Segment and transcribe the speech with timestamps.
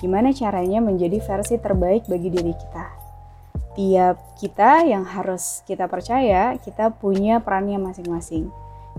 [0.00, 2.86] gimana caranya menjadi versi terbaik bagi diri kita.
[3.76, 8.50] Tiap kita yang harus kita percaya, kita punya perannya masing-masing.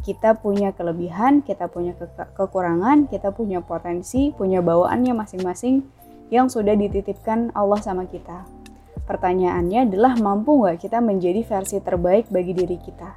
[0.02, 2.08] Kita punya kelebihan, kita punya ke
[2.38, 5.84] kekurangan, kita punya potensi, punya bawaannya masing-masing
[6.32, 8.48] yang sudah dititipkan Allah sama kita.
[9.06, 13.12] Pertanyaannya adalah mampu nggak kita menjadi versi terbaik bagi diri kita?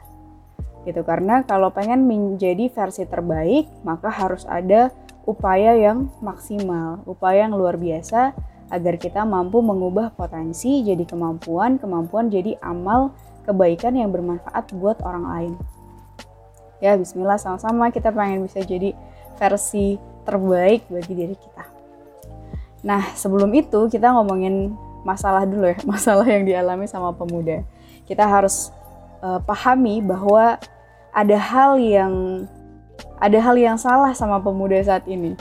[0.84, 4.90] Gitu karena kalau pengen menjadi versi terbaik, maka harus ada
[5.24, 8.36] upaya yang maksimal, upaya yang luar biasa
[8.72, 13.12] agar kita mampu mengubah potensi jadi kemampuan, kemampuan jadi amal
[13.44, 15.52] kebaikan yang bermanfaat buat orang lain.
[16.80, 18.92] Ya, bismillah sama-sama kita pengen bisa jadi
[19.36, 21.64] versi terbaik bagi diri kita.
[22.84, 27.64] Nah, sebelum itu kita ngomongin masalah dulu ya, masalah yang dialami sama pemuda.
[28.04, 28.72] Kita harus
[29.24, 30.60] uh, pahami bahwa
[31.14, 32.44] ada hal yang
[33.18, 35.38] ada hal yang salah sama pemuda saat ini.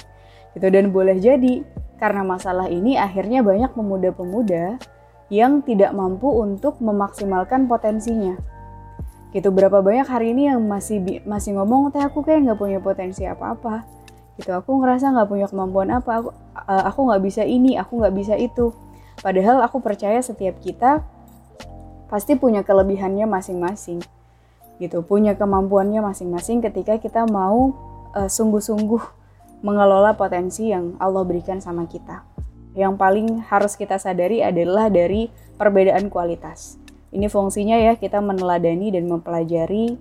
[0.53, 1.65] Gitu dan boleh jadi
[1.97, 4.77] karena masalah ini akhirnya banyak pemuda-pemuda
[5.33, 8.37] yang tidak mampu untuk memaksimalkan potensinya.
[9.33, 13.25] Gitu berapa banyak hari ini yang masih masih ngomong teh aku kayak nggak punya potensi
[13.25, 13.81] apa-apa.
[14.37, 16.21] Gitu aku ngerasa nggak punya kemampuan apa.
[16.21, 18.69] Aku uh, aku nggak bisa ini, aku nggak bisa itu.
[19.25, 21.01] Padahal aku percaya setiap kita
[22.13, 24.05] pasti punya kelebihannya masing-masing
[24.83, 27.71] gitu punya kemampuannya masing-masing ketika kita mau
[28.11, 29.23] uh, sungguh-sungguh
[29.63, 32.27] mengelola potensi yang Allah berikan sama kita.
[32.75, 36.75] Yang paling harus kita sadari adalah dari perbedaan kualitas.
[37.15, 39.95] Ini fungsinya ya kita meneladani dan mempelajari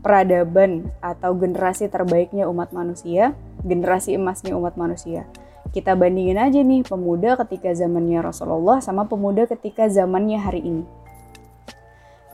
[0.00, 5.28] peradaban atau generasi terbaiknya umat manusia, generasi emasnya umat manusia.
[5.70, 10.84] Kita bandingin aja nih pemuda ketika zamannya Rasulullah sama pemuda ketika zamannya hari ini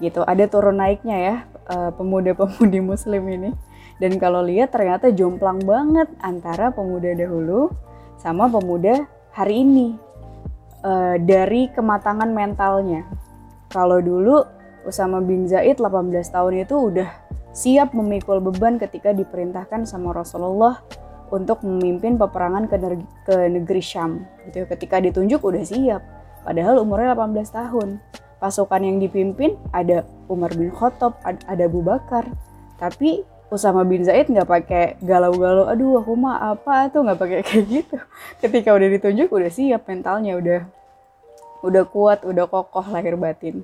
[0.02, 0.24] gitu.
[0.24, 1.34] Ada turun naiknya ya
[1.70, 3.50] uh, pemuda-pemudi muslim ini.
[3.96, 7.72] Dan kalau lihat ternyata jomplang banget antara pemuda dahulu
[8.20, 9.96] sama pemuda hari ini
[10.84, 13.08] uh, dari kematangan mentalnya.
[13.72, 14.44] Kalau dulu
[14.86, 17.10] Usama bin Zaid 18 tahun itu udah
[17.56, 20.84] siap memikul beban ketika diperintahkan sama Rasulullah
[21.32, 26.02] untuk memimpin peperangan ke, negeri, ke negeri Syam gitu ketika ditunjuk udah siap
[26.46, 27.88] padahal umurnya 18 tahun
[28.36, 32.28] pasukan yang dipimpin ada Umar bin Khattab, ada Abu Bakar.
[32.76, 37.64] Tapi Usama bin Zaid nggak pakai galau-galau, aduh aku mah apa tuh nggak pakai kayak
[37.70, 37.96] gitu.
[38.42, 40.60] Ketika udah ditunjuk udah siap mentalnya udah
[41.62, 43.62] udah kuat, udah kokoh lahir batin.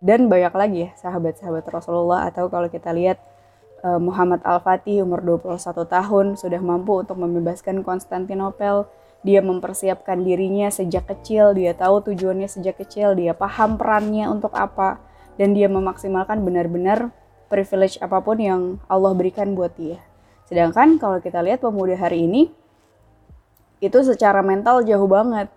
[0.00, 3.20] Dan banyak lagi ya sahabat-sahabat Rasulullah atau kalau kita lihat
[3.84, 8.88] eh, Muhammad Al-Fatih umur 21 tahun sudah mampu untuk membebaskan Konstantinopel
[9.20, 14.96] dia mempersiapkan dirinya sejak kecil, dia tahu tujuannya sejak kecil, dia paham perannya untuk apa,
[15.36, 17.12] dan dia memaksimalkan benar-benar
[17.52, 20.00] privilege apa pun yang Allah berikan buat dia.
[20.48, 22.48] Sedangkan kalau kita lihat pemuda hari ini,
[23.80, 25.48] itu secara mental jauh banget.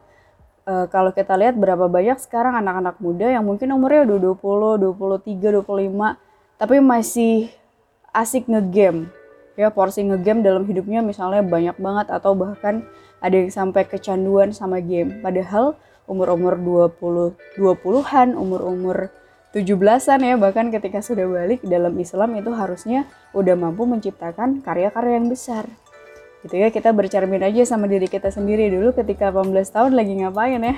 [0.63, 5.59] E, kalau kita lihat berapa banyak sekarang anak-anak muda yang mungkin umurnya udah 20, 23,
[5.59, 6.15] 25,
[6.59, 7.51] tapi masih
[8.15, 9.11] asik ngegame.
[9.53, 12.81] Ya, porsi ngegame dalam hidupnya misalnya banyak banget atau bahkan
[13.23, 15.23] ada yang sampai kecanduan sama game.
[15.23, 19.07] Padahal umur-umur 20 20-an, umur-umur
[19.55, 23.05] 17-an ya bahkan ketika sudah balik dalam Islam itu harusnya
[23.37, 25.69] udah mampu menciptakan karya-karya yang besar.
[26.43, 30.59] Gitu ya, kita bercermin aja sama diri kita sendiri dulu ketika 18 tahun lagi ngapain
[30.59, 30.75] ya.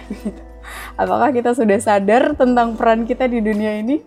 [1.01, 4.03] Apakah kita sudah sadar tentang peran kita di dunia ini?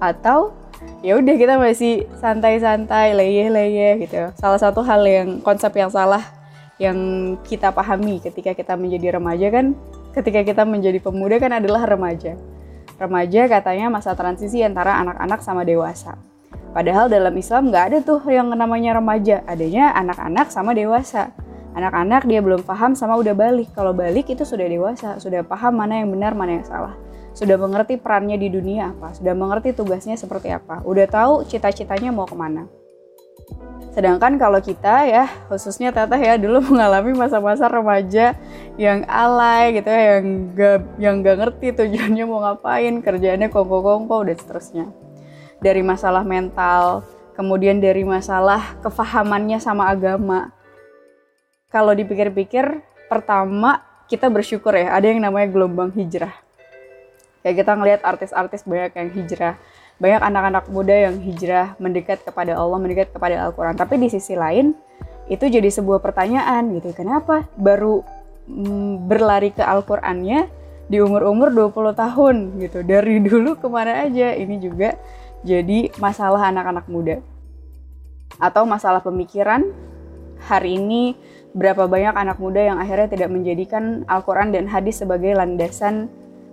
[0.00, 0.56] Atau
[1.04, 4.32] ya udah kita masih santai-santai, leyeh-leyeh gitu.
[4.40, 6.37] Salah satu hal yang konsep yang salah
[6.78, 6.98] yang
[7.42, 9.74] kita pahami ketika kita menjadi remaja kan
[10.14, 12.38] ketika kita menjadi pemuda kan adalah remaja.
[12.98, 16.18] Remaja katanya masa transisi antara anak-anak sama dewasa.
[16.74, 21.30] Padahal dalam Islam nggak ada tuh yang namanya remaja, adanya anak-anak sama dewasa.
[21.78, 23.70] Anak-anak dia belum paham sama udah balik.
[23.70, 26.98] Kalau balik itu sudah dewasa, sudah paham mana yang benar, mana yang salah.
[27.38, 32.26] Sudah mengerti perannya di dunia apa, sudah mengerti tugasnya seperti apa, udah tahu cita-citanya mau
[32.26, 32.66] ke mana.
[33.92, 38.36] Sedangkan kalau kita ya khususnya teteh ya dulu mengalami masa-masa remaja
[38.76, 44.36] yang alay gitu ya yang gak yang gak ngerti tujuannya mau ngapain kerjaannya kongko-kongko dan
[44.36, 44.86] seterusnya.
[45.58, 47.02] Dari masalah mental
[47.34, 50.50] kemudian dari masalah kefahamannya sama agama.
[51.68, 56.32] Kalau dipikir-pikir pertama kita bersyukur ya ada yang namanya gelombang hijrah.
[57.42, 59.54] Kayak kita ngelihat artis-artis banyak yang hijrah
[59.98, 63.74] banyak anak-anak muda yang hijrah mendekat kepada Allah, mendekat kepada Al-Quran.
[63.74, 64.70] Tapi di sisi lain,
[65.26, 66.94] itu jadi sebuah pertanyaan gitu.
[66.94, 68.06] Kenapa baru
[68.46, 70.46] mm, berlari ke Al-Qurannya
[70.88, 72.78] di umur-umur 20 tahun gitu.
[72.86, 74.38] Dari dulu ke mana aja.
[74.38, 74.94] Ini juga
[75.42, 77.18] jadi masalah anak-anak muda.
[78.38, 79.66] Atau masalah pemikiran,
[80.46, 81.18] hari ini
[81.58, 86.06] berapa banyak anak muda yang akhirnya tidak menjadikan Al-Quran dan hadis sebagai landasan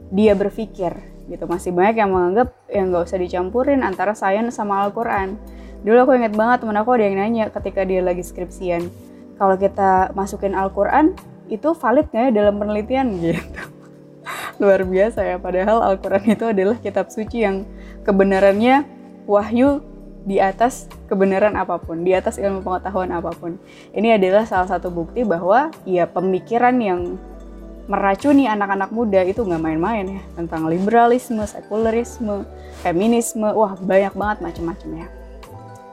[0.10, 1.46] dia berpikir gitu.
[1.50, 5.38] Masih banyak yang menganggap yang nggak usah dicampurin antara sains sama Al-Quran.
[5.86, 8.90] Dulu aku inget banget temen aku ada yang nanya ketika dia lagi skripsian
[9.38, 11.14] kalau kita masukin Al-Quran
[11.52, 13.08] itu valid nggak ya dalam penelitian?
[13.22, 13.62] Gitu.
[14.58, 17.68] Luar biasa ya padahal Al-Quran itu adalah kitab suci yang
[18.08, 18.88] kebenarannya
[19.30, 19.84] wahyu
[20.26, 23.62] di atas kebenaran apa pun, di atas ilmu pengetahuan apa pun.
[23.94, 27.22] Ini adalah salah satu bukti bahwa ya pemikiran yang
[27.86, 32.46] meracuni anak-anak muda itu nggak main-main ya tentang liberalisme, sekularisme,
[32.82, 35.08] feminisme, wah banyak banget macam-macam ya.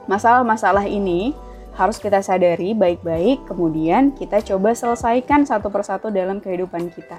[0.09, 1.37] Masalah-masalah ini
[1.73, 7.17] harus kita sadari baik-baik, kemudian kita coba selesaikan satu persatu dalam kehidupan kita.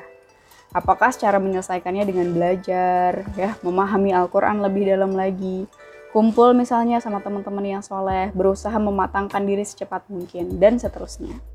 [0.75, 5.71] Apakah cara menyelesaikannya dengan belajar, ya, memahami Al-Quran lebih dalam lagi,
[6.11, 11.54] kumpul misalnya sama teman-teman yang soleh, berusaha mematangkan diri secepat mungkin, dan seterusnya.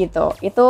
[0.00, 0.66] Gitu, itu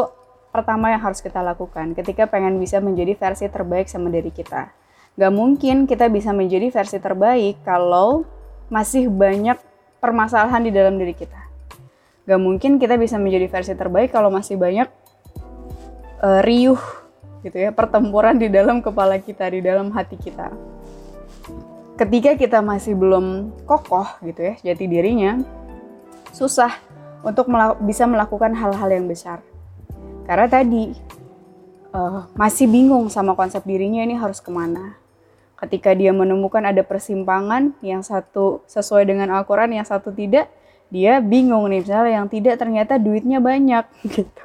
[0.51, 4.75] pertama yang harus kita lakukan ketika pengen bisa menjadi versi terbaik sama diri kita.
[5.15, 8.27] Gak mungkin kita bisa menjadi versi terbaik kalau
[8.67, 9.59] masih banyak
[10.03, 11.39] permasalahan di dalam diri kita.
[12.27, 14.91] Gak mungkin kita bisa menjadi versi terbaik kalau masih banyak
[16.19, 16.83] uh, riuh
[17.47, 20.51] gitu ya, pertempuran di dalam kepala kita, di dalam hati kita
[22.01, 25.37] ketika kita masih belum kokoh gitu ya jati dirinya
[26.33, 26.73] susah
[27.21, 29.45] untuk melak bisa melakukan hal-hal yang besar.
[30.25, 30.95] Karena tadi
[31.93, 34.97] uh, masih bingung sama konsep dirinya ini harus ke mana.
[35.61, 40.49] Ketika dia menemukan ada persimpangan yang satu sesuai dengan Al-Quran yang satu tidak
[40.91, 43.85] dia bingung nih misalnya yang tidak ternyata duitnya banyak
[44.17, 44.43] gitu.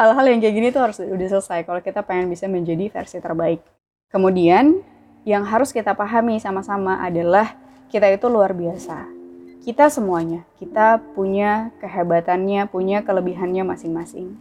[0.00, 3.60] Hal-hal yang kayak gini tuh harus udah selesai kalau kita pengen bisa menjadi versi terbaik.
[4.08, 4.80] Kemudian
[5.28, 7.52] yang harus kita pahami sama-sama adalah
[7.92, 9.17] kita itu luar biasa.
[9.58, 14.38] Kita semuanya, kita punya kehebatannya, punya kelebihannya masing-masing.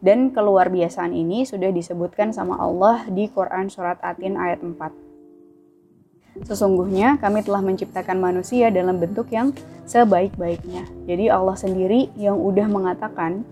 [0.00, 6.46] Dan keluar biasaan ini sudah disebutkan sama Allah di Quran Surat Atin ayat 4.
[6.46, 9.52] Sesungguhnya kami telah menciptakan manusia dalam bentuk yang
[9.84, 10.86] sebaik-baiknya.
[11.04, 13.42] Jadi Allah sendiri yang udah mengatakan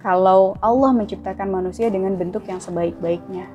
[0.00, 3.46] kalau Allah menciptakan manusia dengan bentuk yang sebaik-baiknya.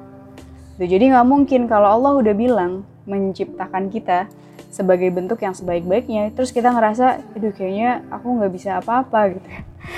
[0.79, 4.31] Jadi nggak mungkin kalau Allah udah bilang menciptakan kita
[4.79, 9.49] sebagai bentuk yang sebaik-baiknya, terus kita ngerasa, aduh kayaknya aku nggak bisa apa-apa gitu.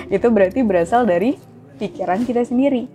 [0.18, 1.38] Itu berarti berasal dari
[1.78, 2.90] pikiran kita sendiri.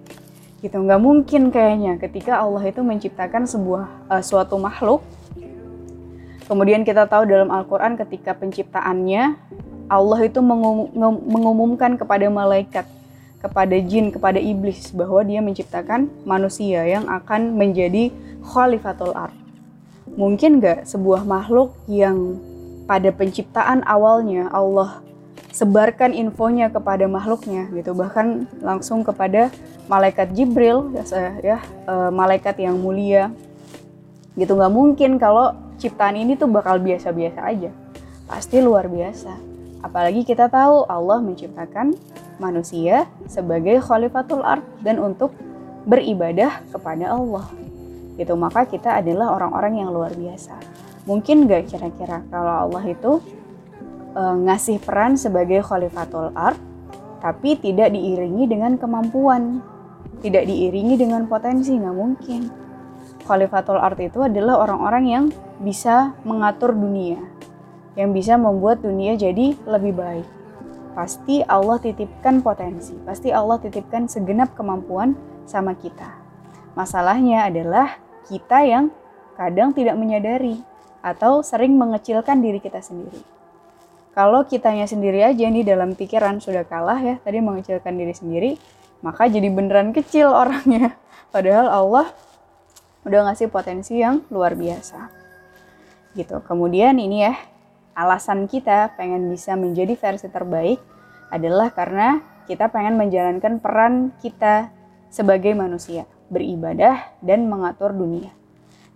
[0.59, 5.05] Gitu nggak mungkin kayaknya ketika Allah itu menciptakan sebuah uh, suatu makhluk.
[6.49, 9.37] Kemudian kita tahu dalam Al-Quran ketika penciptaannya
[9.87, 10.91] Allah itu mengum
[11.23, 12.89] mengumumkan kepada malaikat
[13.37, 18.11] kepada jin, kepada iblis bahwa dia menciptakan manusia yang akan menjadi
[18.43, 19.46] khalifatul ard.
[20.17, 22.41] Mungkin gak sebuah makhluk yang
[22.89, 25.05] pada penciptaan awalnya Allah
[25.57, 27.97] sebarkan infonya kepada makhluknya gitu.
[27.97, 29.49] Bahkan langsung kepada
[29.89, 31.05] malaikat Jibril ya,
[31.41, 31.59] ya
[31.89, 33.33] e, malaikat yang mulia.
[34.37, 37.71] Gitu nggak mungkin kalau ciptaan ini tuh bakal biasa-biasa aja.
[38.29, 39.33] Pasti luar biasa.
[39.81, 41.97] Apalagi kita tahu Allah menciptakan
[42.37, 45.33] manusia sebagai khalifatul ard dan untuk
[45.89, 47.49] beribadah kepada Allah.
[48.17, 50.57] Gitu, maka kita adalah orang-orang yang luar biasa.
[51.05, 53.13] Mungkin gak kira-kira kalau Allah itu
[54.17, 56.59] e, ngasih peran sebagai khalifatul ard,
[57.21, 59.61] tapi tidak diiringi dengan kemampuan,
[60.25, 62.43] tidak diiringi dengan potensi, nggak mungkin.
[63.29, 65.25] Khalifatul ard itu adalah orang-orang yang
[65.61, 67.21] bisa mengatur dunia,
[67.95, 70.27] yang bisa membuat dunia jadi lebih baik
[70.97, 75.13] pasti Allah titipkan potensi, pasti Allah titipkan segenap kemampuan
[75.45, 76.17] sama kita.
[76.73, 78.91] Masalahnya adalah kita yang
[79.39, 80.59] kadang tidak menyadari
[81.01, 83.23] atau sering mengecilkan diri kita sendiri.
[84.17, 88.51] Kalau kitanya sendiri aja nih dalam pikiran sudah kalah ya, tadi mengecilkan diri sendiri,
[89.05, 90.97] maka jadi beneran kecil orangnya.
[91.35, 92.07] Padahal Allah
[93.05, 95.13] udah ngasih potensi yang luar biasa.
[96.17, 96.33] Gitu.
[96.49, 97.37] Kemudian ini ya,
[97.93, 100.81] alasan kita pengen bisa menjadi versi terbaik
[101.29, 104.73] adalah karena kita pengen menjalankan peran kita
[105.13, 108.33] sebagai manusia, beribadah dan mengatur dunia.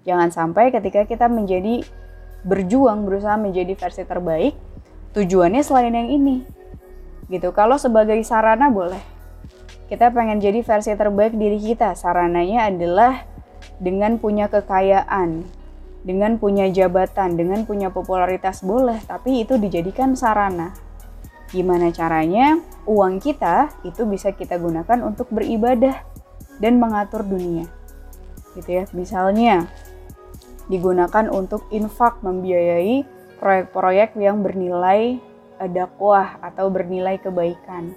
[0.04, 1.84] Jangan sampai ketika kita menjadi
[2.42, 4.56] berjuang berusaha menjadi versi terbaik,
[5.12, 6.36] tujuannya selain yang ini.
[7.28, 7.52] Gitu.
[7.52, 9.02] Kalau sebagai sarana boleh.
[9.90, 11.98] Kita pengen jadi versi terbaik diri kita.
[11.98, 13.26] Sarananya adalah
[13.82, 15.42] dengan punya kekayaan,
[16.06, 20.72] dengan punya jabatan, dengan punya popularitas boleh, tapi itu dijadikan sarana.
[21.50, 26.06] Gimana caranya uang kita itu bisa kita gunakan untuk beribadah
[26.60, 27.66] dan mengatur dunia.
[28.54, 28.84] Gitu ya.
[28.92, 29.66] Misalnya
[30.70, 33.02] digunakan untuk infak membiayai
[33.40, 35.18] proyek-proyek yang bernilai
[35.72, 37.92] dakwah atau bernilai kebaikan.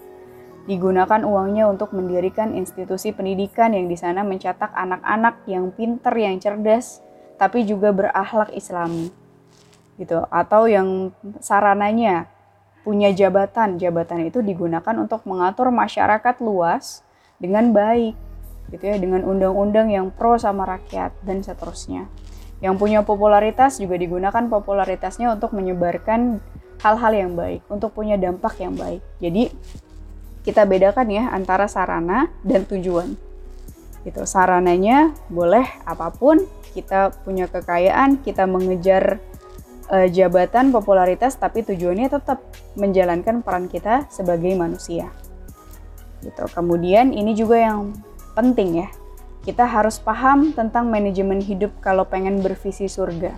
[0.64, 7.04] Digunakan uangnya untuk mendirikan institusi pendidikan yang di sana mencetak anak-anak yang pinter, yang cerdas,
[7.36, 9.12] tapi juga berakhlak islami.
[10.00, 10.24] Gitu.
[10.32, 11.12] Atau yang
[11.44, 12.32] sarananya
[12.88, 13.76] punya jabatan.
[13.76, 17.04] Jabatan itu digunakan untuk mengatur masyarakat luas
[17.40, 18.16] dengan baik
[18.74, 22.10] gitu ya dengan undang-undang yang pro sama rakyat dan seterusnya.
[22.58, 26.42] Yang punya popularitas juga digunakan popularitasnya untuk menyebarkan
[26.82, 29.06] hal-hal yang baik, untuk punya dampak yang baik.
[29.22, 29.54] Jadi
[30.42, 33.16] kita bedakan ya antara sarana dan tujuan.
[34.04, 34.20] Gitu.
[34.28, 36.44] Sarananya boleh apa pun,
[36.76, 39.22] kita punya kekayaan, kita mengejar
[39.88, 42.44] uh, jabatan popularitas tapi tujuannya tetap
[42.76, 45.08] menjalankan peran kita sebagai manusia.
[46.20, 46.44] Gitu.
[46.52, 47.96] Kemudian ini juga yang
[48.34, 48.90] penting ya.
[49.44, 53.36] Kita harus paham tentang manajemen hidup kalau pengen bervisi surga.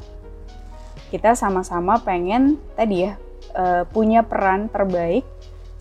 [1.09, 3.17] Kita sama-sama pengen tadi ya
[3.57, 5.25] uh, punya peran terbaik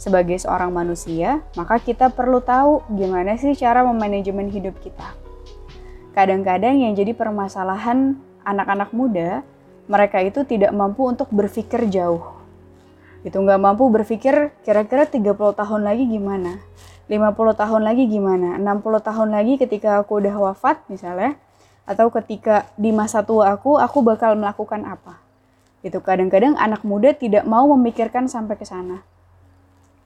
[0.01, 5.17] sebagai seorang manusia, maka kita perlu tahu gimana sih cara memanajemen hidup kita.
[6.13, 9.45] Kadang-kadang yang jadi permasalahan anak-anak muda,
[9.89, 12.37] mereka itu tidak mampu untuk berpikir jauh.
[13.25, 16.61] Itu nggak mampu berpikir kira-kira 30 tahun lagi gimana
[17.05, 18.57] 50 tahun lagi gimana?
[18.57, 21.37] 60 tahun lagi ketika aku udah wafat misalnya
[21.85, 25.21] atau ketika di masa tua aku aku bakal melakukan apa?
[25.85, 29.05] Itu kadang-kadang anak muda tidak mau memikirkan sampai ke sana.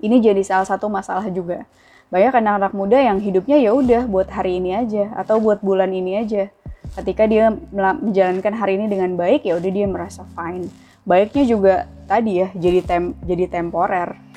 [0.02, 1.70] Ini jadi salah satu masalah juga.
[2.10, 6.18] Banyak anak-anak muda yang hidupnya ya udah buat hari ini aja atau buat bulan ini
[6.18, 6.50] aja.
[6.98, 10.66] Ketika dia menjalankan hari ini dengan baik ya udah dia merasa fine.
[11.06, 11.74] Baiknya juga
[12.10, 14.27] tadi ya jadi tem jadi temporer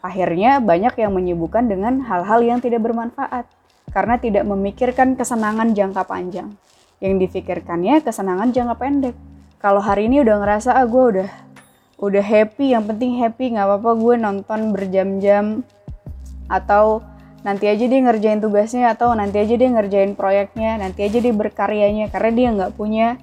[0.00, 3.44] Akhirnya banyak yang menyibukkan dengan hal-hal yang tidak bermanfaat
[3.92, 6.56] karena tidak memikirkan kesenangan jangka panjang.
[7.00, 9.16] Yang difikirkannya kesenangan jangka pendek.
[9.60, 11.30] Kalau hari ini udah ngerasa ah gue udah
[12.00, 15.60] udah happy, yang penting happy, nggak apa-apa gue nonton berjam-jam
[16.48, 17.04] atau
[17.44, 22.08] nanti aja dia ngerjain tugasnya atau nanti aja dia ngerjain proyeknya, nanti aja dia berkaryanya
[22.08, 23.20] karena dia nggak punya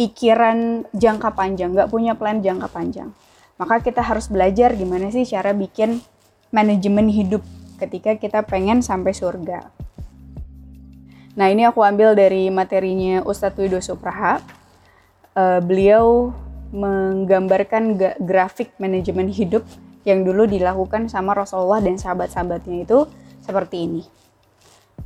[0.00, 3.12] pikiran jangka panjang, nggak punya plan jangka panjang.
[3.60, 6.00] Maka kita harus belajar gimana sih cara bikin
[6.52, 7.44] manajemen hidup
[7.80, 9.72] ketika kita pengen sampai surga.
[11.32, 14.40] Nah ini aku ambil dari materinya Ustadz Wido Supraha.
[15.32, 16.36] Uh, beliau
[16.72, 19.64] menggambarkan grafik manajemen hidup
[20.04, 23.08] yang dulu dilakukan sama Rasulullah dan sahabat-sahabatnya itu
[23.40, 24.02] seperti ini.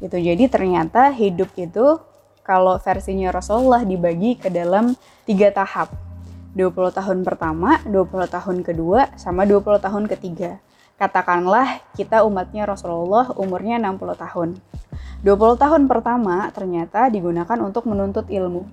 [0.02, 0.18] Gitu.
[0.18, 2.00] Jadi ternyata hidup itu
[2.46, 4.94] kalau versinya Rasulullah dibagi ke dalam
[5.26, 6.05] tiga tahap.
[6.56, 10.56] 20 tahun pertama, 20 tahun kedua, sama 20 tahun ketiga.
[10.96, 14.48] Katakanlah kita umatnya Rasulullah umurnya 60 tahun.
[15.20, 18.64] 20 tahun pertama ternyata digunakan untuk menuntut ilmu.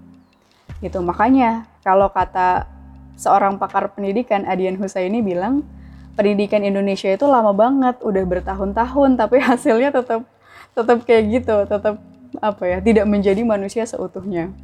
[0.79, 2.71] Gitu, makanya kalau kata
[3.19, 5.67] seorang pakar pendidikan Adian Husaini bilang,
[6.15, 10.23] pendidikan Indonesia itu lama banget, udah bertahun-tahun tapi hasilnya tetap
[10.71, 11.99] tetap kayak gitu, tetap
[12.39, 14.55] apa ya, tidak menjadi manusia seutuhnya.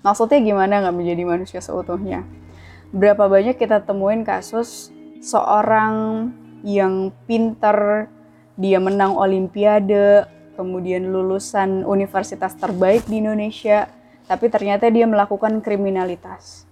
[0.00, 2.24] Maksudnya gimana nggak menjadi manusia seutuhnya?
[2.90, 4.90] Berapa banyak kita temuin kasus
[5.20, 6.28] seorang
[6.64, 8.08] yang pinter,
[8.56, 10.24] dia menang olimpiade,
[10.56, 13.88] kemudian lulusan universitas terbaik di Indonesia,
[14.28, 16.64] tapi ternyata dia melakukan kriminalitas.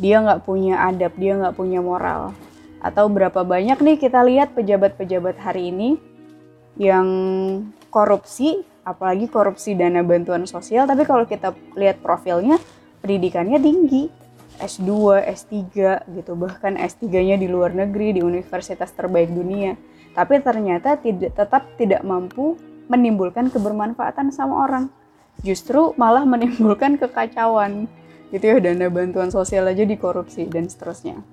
[0.00, 2.32] Dia nggak punya adab, dia nggak punya moral.
[2.80, 6.00] Atau berapa banyak nih kita lihat pejabat-pejabat hari ini
[6.80, 7.08] yang
[7.92, 12.58] korupsi apalagi korupsi dana bantuan sosial tapi kalau kita lihat profilnya
[13.00, 14.04] pendidikannya tinggi.
[14.60, 15.56] S2, S3
[16.20, 19.72] gitu bahkan S3-nya di luar negeri di universitas terbaik dunia.
[20.12, 22.60] Tapi ternyata tidak tetap tidak mampu
[22.92, 24.84] menimbulkan kebermanfaatan sama orang.
[25.40, 27.88] Justru malah menimbulkan kekacauan.
[28.28, 31.24] Gitu ya dana bantuan sosial aja dikorupsi dan seterusnya.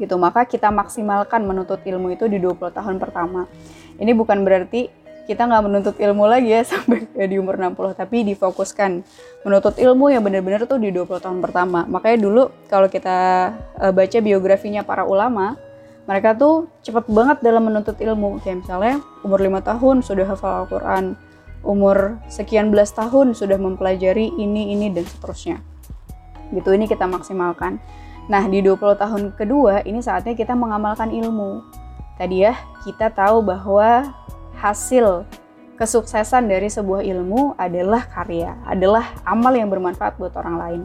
[0.00, 3.44] Gitu maka kita maksimalkan menuntut ilmu itu di 20 tahun pertama.
[3.98, 4.88] Ini bukan berarti
[5.28, 9.04] kita nggak menuntut ilmu lagi ya sampai di umur 60 tapi difokuskan.
[9.44, 11.84] Menuntut ilmu yang benar-benar tuh di 20 tahun pertama.
[11.84, 15.60] Makanya dulu kalau kita uh, baca biografinya para ulama
[16.08, 18.40] mereka tuh cepet banget dalam menuntut ilmu.
[18.40, 21.28] Kayak misalnya umur 5 tahun sudah hafal Al-Quran
[21.66, 25.60] umur sekian belas tahun sudah mempelajari ini ini dan seterusnya.
[26.54, 27.76] Gitu ini kita maksimalkan.
[28.28, 31.64] Nah di 20 tahun kedua ini saatnya kita mengamalkan ilmu.
[32.16, 34.10] Tadi ya kita tahu bahwa
[34.58, 35.22] hasil
[35.78, 40.82] kesuksesan dari sebuah ilmu adalah karya, adalah amal yang bermanfaat buat orang lain.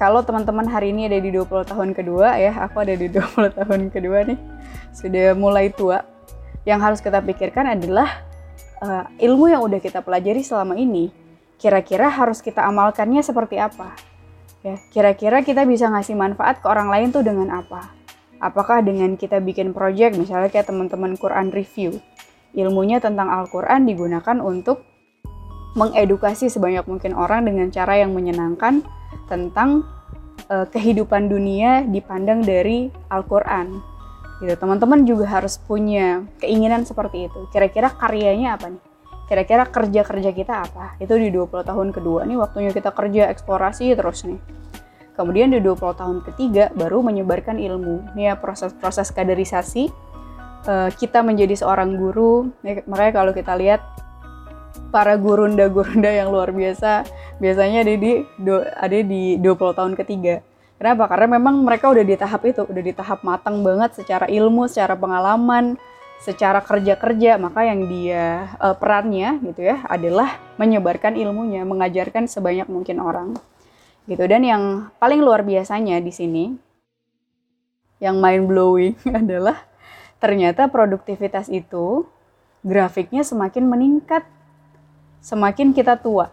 [0.00, 3.80] Kalau teman-teman hari ini ada di 20 tahun kedua ya, aku ada di 20 tahun
[3.92, 4.38] kedua nih,
[4.96, 6.00] sudah mulai tua.
[6.64, 8.24] Yang harus kita pikirkan adalah
[8.80, 11.12] uh, ilmu yang udah kita pelajari selama ini,
[11.60, 13.92] kira-kira harus kita amalkannya seperti apa?
[14.62, 17.90] Ya, kira-kira kita bisa ngasih manfaat ke orang lain tuh dengan apa?
[18.42, 21.98] Apakah dengan kita bikin project, misalnya kayak teman-teman Quran review,
[22.52, 24.84] ilmunya tentang Al-Quran digunakan untuk
[25.72, 28.84] mengedukasi sebanyak mungkin orang dengan cara yang menyenangkan
[29.28, 29.88] tentang
[30.52, 33.80] uh, kehidupan dunia dipandang dari Al-Quran.
[34.44, 37.48] Gitu, teman-teman juga harus punya keinginan seperti itu.
[37.54, 38.82] Kira-kira karyanya apa nih?
[39.30, 41.00] Kira-kira kerja-kerja kita apa?
[41.00, 44.36] Itu di 20 tahun kedua nih waktunya kita kerja eksplorasi terus nih
[45.12, 48.16] Kemudian di 20 tahun ketiga baru menyebarkan ilmu.
[48.16, 49.92] Ini ya proses-proses kaderisasi.
[50.62, 52.54] Uh, kita menjadi seorang guru.
[52.62, 53.82] Makanya kalau kita lihat
[54.94, 57.02] para gurunda-gurunda yang luar biasa
[57.42, 60.44] biasanya ada di do, ada di 20 tahun ketiga.
[60.78, 61.10] Kenapa?
[61.10, 64.94] Karena memang mereka udah di tahap itu, udah di tahap matang banget secara ilmu, secara
[64.98, 65.78] pengalaman,
[66.22, 67.38] secara kerja-kerja.
[67.38, 73.34] Maka yang dia uh, perannya gitu ya adalah menyebarkan ilmunya, mengajarkan sebanyak mungkin orang
[74.10, 74.62] gitu dan yang
[74.98, 76.44] paling luar biasanya di sini
[78.02, 79.62] yang mind blowing adalah
[80.22, 82.06] ternyata produktivitas itu
[82.62, 84.22] grafiknya semakin meningkat.
[85.18, 86.30] Semakin kita tua.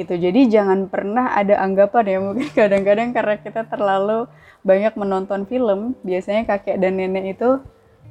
[0.00, 0.16] Gitu.
[0.16, 4.24] Jadi jangan pernah ada anggapan ya mungkin kadang-kadang karena kita terlalu
[4.64, 7.60] banyak menonton film biasanya kakek dan nenek itu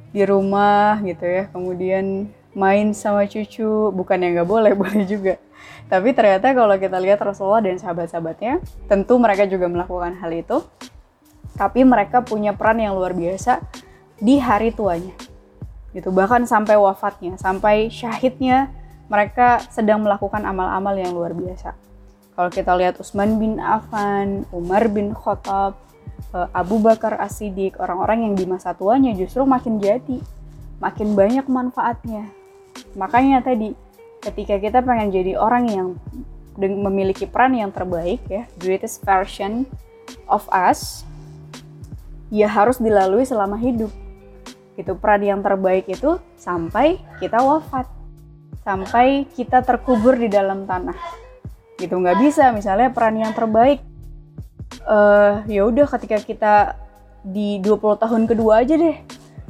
[0.10, 2.26] di rumah gitu ya kemudian
[2.58, 5.42] main sama cucu bukan yang nggak boleh boleh juga.
[5.90, 10.62] Tapi ternyata kalau kita lihat Rasulullah dan sahabat-sahabatnya tentu mereka juga melakukan hal itu.
[11.58, 13.66] Tapi mereka punya peran yang luar biasa
[14.20, 15.16] di hari tuanya.
[15.96, 18.70] Gitu bahkan sampai wafatnya sampai syahidnya
[19.10, 21.74] mereka sedang melakukan amal-amal yang luar biasa.
[22.38, 25.76] Kalau kita lihat Utsman bin Affan Umar bin Khattab
[26.32, 30.22] eh, Abu Bakar As-Siddiq orang-orang yang di masa tuanya justru makin jadi
[30.80, 32.32] makin banyak manfaatnya.
[32.96, 33.76] Makanya tadi
[34.24, 35.88] ketika kita pengen jadi orang yang
[36.60, 39.64] memiliki peran yang terbaik ya, greatest version
[40.28, 41.08] of us,
[42.28, 43.92] ya harus dilalui selama hidup.
[44.80, 47.84] Itu peran yang terbaik itu sampai kita wafat.
[48.64, 50.96] Sampai kita terkubur di dalam tanah.
[51.76, 52.56] Gitu nggak bisa.
[52.56, 53.84] Misalnya peran yang terbaik
[54.88, 56.54] uh, ya udah ketika kita
[57.28, 58.96] di 20 tahun kedua aja deh.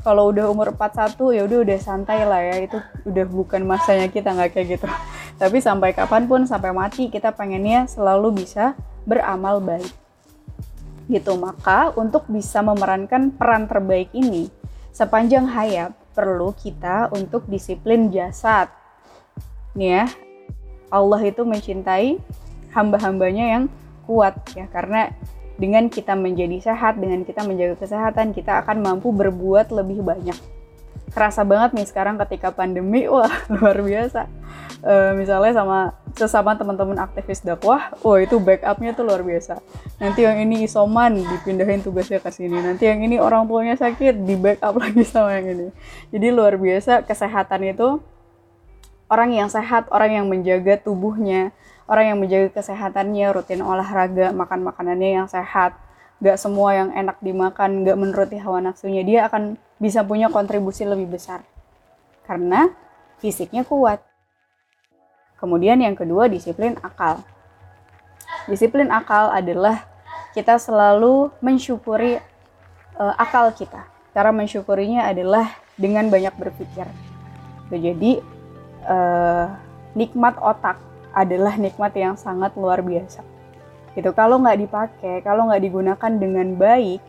[0.02, 2.65] Kalau udah umur 41 ya udah udah santai lah ya.
[2.65, 4.89] Itu udah bukan masanya kita nggak kayak gitu.
[5.42, 8.74] Tapi sampai kapan pun sampai mati kita pengennya selalu bisa
[9.06, 9.94] beramal baik.
[11.06, 11.38] Gitu.
[11.38, 14.59] Maka untuk bisa memerankan peran terbaik ini
[14.95, 18.67] sepanjang hayat perlu kita untuk disiplin jasad
[19.78, 20.06] nih ya
[20.89, 22.17] Allah itu mencintai
[22.73, 23.63] hamba-hambanya yang
[24.10, 25.13] kuat ya karena
[25.60, 30.39] dengan kita menjadi sehat, dengan kita menjaga kesehatan, kita akan mampu berbuat lebih banyak.
[31.10, 34.30] Kerasa banget nih sekarang ketika pandemi, wah luar biasa.
[34.80, 35.80] E, misalnya sama
[36.15, 39.60] sesama teman-teman aktivis dakwah, wah itu backupnya tuh luar biasa.
[40.00, 42.60] Nanti yang ini isoman, dipindahin tugasnya ke sini.
[42.60, 45.67] Nanti yang ini orang tuanya sakit, di backup lagi sama yang ini.
[46.13, 48.00] Jadi luar biasa kesehatan itu
[49.10, 51.52] orang yang sehat, orang yang menjaga tubuhnya,
[51.89, 55.74] orang yang menjaga kesehatannya, rutin olahraga, makan makanannya yang sehat,
[56.22, 61.15] gak semua yang enak dimakan, gak menuruti hawa nafsunya, dia akan bisa punya kontribusi lebih
[61.18, 61.42] besar.
[62.28, 62.70] Karena
[63.18, 64.04] fisiknya kuat.
[65.39, 67.24] Kemudian yang kedua, disiplin akal.
[68.46, 69.88] Disiplin akal adalah
[70.36, 72.20] kita selalu mensyukuri
[73.00, 73.88] uh, akal kita.
[74.12, 75.48] Cara mensyukurinya adalah
[75.80, 76.86] dengan banyak berpikir.
[77.72, 78.20] Jadi
[78.84, 79.48] uh,
[79.96, 80.76] nikmat otak
[81.15, 83.24] adalah nikmat yang sangat luar biasa.
[83.98, 84.10] Gitu.
[84.13, 87.02] Kalau nggak dipakai, kalau nggak digunakan dengan baik,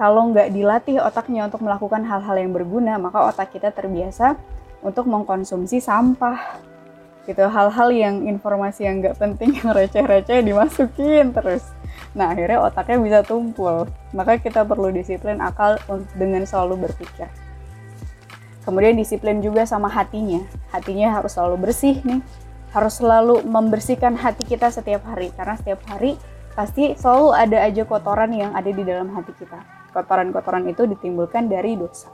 [0.00, 4.40] kalau nggak dilatih otaknya untuk melakukan hal-hal yang berguna, maka otak kita terbiasa
[4.80, 6.56] untuk mengkonsumsi sampah.
[7.28, 11.68] Gitu, hal-hal yang informasi yang nggak penting, yang receh-receh dimasukin terus.
[12.16, 13.84] Nah, akhirnya otaknya bisa tumpul.
[14.16, 15.76] Maka kita perlu disiplin akal
[16.16, 17.28] dengan selalu berpikir.
[18.64, 20.40] Kemudian disiplin juga sama hatinya.
[20.72, 22.24] Hatinya harus selalu bersih nih
[22.70, 26.14] harus selalu membersihkan hati kita setiap hari karena setiap hari
[26.54, 29.79] pasti selalu ada aja kotoran yang ada di dalam hati kita.
[29.90, 32.08] Kotoran-kotoran itu ditimbulkan dari dosa.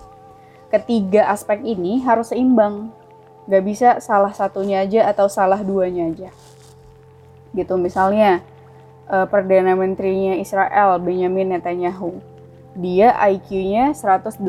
[0.72, 2.90] Ketiga aspek ini harus seimbang.
[3.46, 6.30] Gak bisa salah satunya aja atau salah duanya aja.
[7.54, 8.42] Gitu misalnya
[9.06, 12.18] uh, Perdana Menterinya Israel Benjamin Netanyahu.
[12.76, 14.42] Dia IQ-nya 180.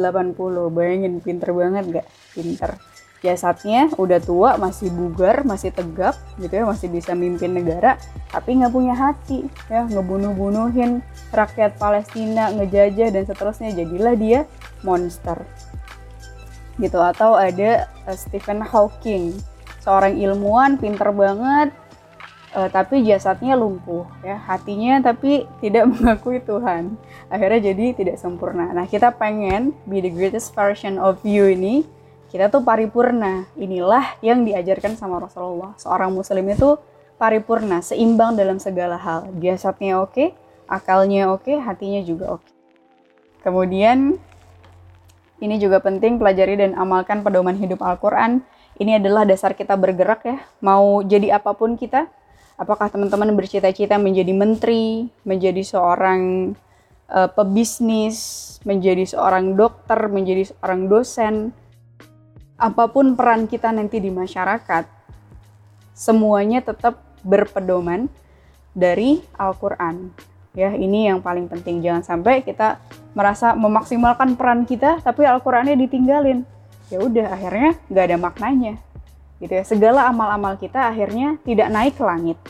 [0.73, 2.07] Bayangin pinter banget gak?
[2.33, 2.75] Pinter
[3.21, 7.97] jasadnya udah tua masih bugar masih tegap gitu ya masih bisa mimpin negara
[8.29, 14.39] tapi nggak punya hati ya ngebunuh-bunuhin rakyat Palestina ngejajah dan seterusnya jadilah dia
[14.81, 15.43] monster.
[16.77, 16.97] Gitu.
[16.97, 19.35] Atau ada uh, Stephen Hawking.
[19.83, 21.71] Seorang ilmuwan pinter banget
[22.55, 24.39] uh, tapi jasadnya lumpuh ya.
[24.39, 26.95] Hatinya tapi tidak mengakui Tuhan.
[27.27, 28.71] Akhirnya jadi tidak sempurna.
[28.71, 31.83] Nah kita pengen be the greatest version of you ini
[32.27, 33.47] kita tuh paripurna.
[33.55, 35.75] Inilah yang diajarkan sama Rasulullah.
[35.79, 36.75] Seorang muslim itu
[37.17, 39.31] paripurna seimbang dalam segala hal.
[39.39, 42.49] Jasadnya oke akalnya oke hatinya juga oke
[43.41, 44.19] kemudian
[45.37, 48.43] ini juga penting pelajari dan amalkan pedoman hidup Al-Quran
[48.77, 52.11] ini adalah dasar kita bergerak ya mau jadi apa pun kita
[52.57, 56.53] Apakah teman-teman bercita-cita menjadi menteri, menjadi seorang
[57.05, 61.53] uh, pebisnis, menjadi seorang dokter, menjadi seorang dosen?
[62.57, 64.89] Apa pun peran kita nanti di masyarakat,
[65.93, 68.09] semuanya tetap berpedoman
[68.73, 70.09] dari Al-Qur'an.
[70.57, 71.85] Ya, ini yang paling penting.
[71.85, 72.81] Jangan sampai kita
[73.13, 76.41] merasa memaksimalkan peran kita tapi Al-Qur'annya ditinggalin.
[76.89, 78.73] Ya udah, akhirnya nggak ada maknanya.
[79.37, 82.41] Gitu ya segala amal-amal kita akhirnya tidak naik ke langit.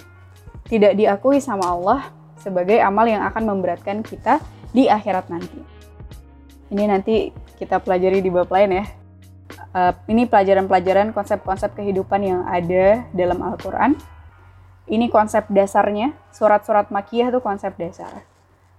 [0.72, 2.08] Tidak diakui sama Allah
[2.40, 4.40] sebagai amal yang akan memberatkan kita
[4.72, 5.60] di akhirat nanti.
[6.72, 8.86] Ini nanti kita pelajari di bab lain ya.
[9.76, 14.00] Uh, ini pelajaran-pelajaran konsep-konsep kehidupan yang ada dalam Al-Quran
[14.88, 18.24] ini konsep dasarnya surat-surat makiyah itu konsep dasar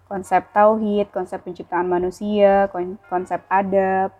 [0.09, 2.73] konsep tauhid, konsep penciptaan manusia,
[3.13, 4.11] konsep adab,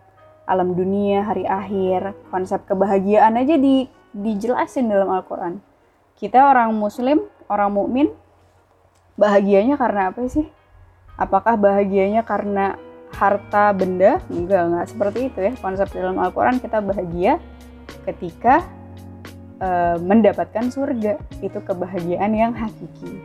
[0.45, 5.57] alam dunia, hari akhir, konsep kebahagiaan aja di, dijelasin dalam Al-Quran.
[6.13, 8.07] Kita orang muslim, orang mukmin,
[9.17, 10.45] bahagianya karena apa sih?
[11.17, 12.77] Apakah bahagianya karena
[13.17, 14.21] harta benda?
[14.29, 15.51] Enggak, enggak seperti itu ya.
[15.57, 17.41] Konsep dalam Al-Quran kita bahagia
[18.05, 18.61] ketika
[19.59, 21.19] uh, mendapatkan surga.
[21.43, 23.23] Itu kebahagiaan yang hakiki.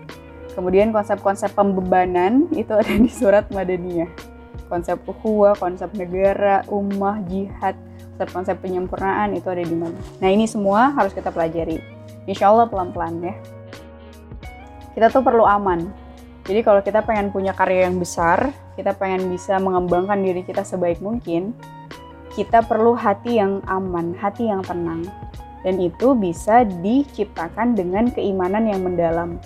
[0.54, 4.34] Kemudian konsep-konsep pembebanan itu ada di surat Madaniyah
[4.74, 7.76] konsep ukhuwah, konsep negara, ummah, jihad,
[8.14, 9.96] konsep-konsep penyempurnaan itu ada di mana.
[10.18, 11.78] Nah ini semua harus kita pelajari.
[12.24, 13.34] Insya Allah pelan-pelan ya.
[14.98, 15.90] Kita tuh perlu aman.
[16.44, 21.00] Jadi kalau kita pengen punya karya yang besar, kita pengen bisa mengembangkan diri kita sebaik
[21.00, 21.56] mungkin,
[22.36, 25.08] kita perlu hati yang aman, hati yang tenang.
[25.64, 29.40] Dan itu bisa diciptakan dengan keimanan yang mendalam.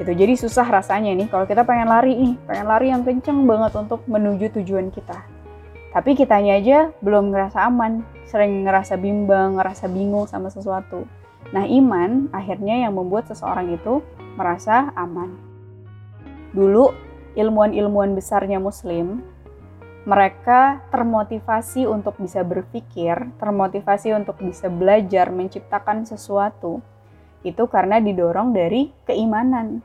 [0.00, 0.12] Gitu.
[0.12, 4.00] Jadi susah rasanya nih kalau kita pengen lari nih pengen lari yang kenceng banget untuk
[4.08, 5.24] menuju tujuan kita.
[5.92, 11.08] Tapi kitanya aja belum ngerasa aman sering ngerasa bimbang ngerasa bingung sama sesuatu.
[11.52, 14.04] Nah iman akhirnya yang membuat seseorang itu
[14.36, 15.32] merasa aman.
[16.52, 16.92] Dulu
[17.36, 19.24] ilmuwan-ilmuwan besarnya muslim
[20.06, 26.78] mereka termotivasi untuk bisa berpikir, termotivasi untuk bisa belajar menciptakan sesuatu
[27.42, 29.82] itu karena didorong dari keimanan.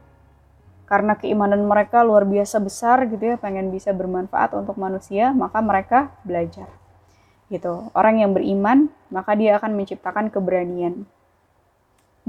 [0.86, 6.14] Karena keimanan mereka luar biasa besar gitu ya, pengen bisa bermanfaat untuk manusia, maka mereka
[6.22, 6.70] belajar.
[7.50, 7.90] Gitu.
[7.98, 11.10] Orang yang beriman, maka dia akan menciptakan keberanian.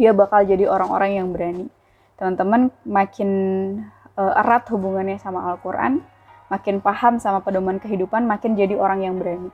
[0.01, 1.69] Dia bakal jadi orang-orang yang berani.
[2.17, 3.31] Teman-teman makin
[4.17, 6.01] uh, erat hubungannya sama Al-Qur'an,
[6.53, 9.49] makin paham sama pedoman kehidupan, makin jadi orang yang berani.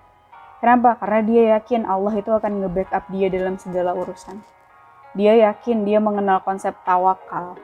[0.58, 0.98] Kenapa?
[0.98, 4.42] Karena dia yakin Allah itu akan nge-backup dia dalam segala urusan.
[5.14, 7.54] Dia yakin dia mengenal konsep tawakal.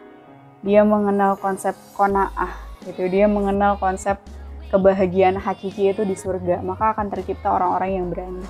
[0.62, 2.54] Dia mengenal konsep konaah
[2.86, 3.10] gitu.
[3.10, 4.22] Dia mengenal konsep
[4.70, 6.62] kebahagiaan hakiki itu di surga.
[6.62, 8.46] Maka akan tercipta orang-orang yang berani.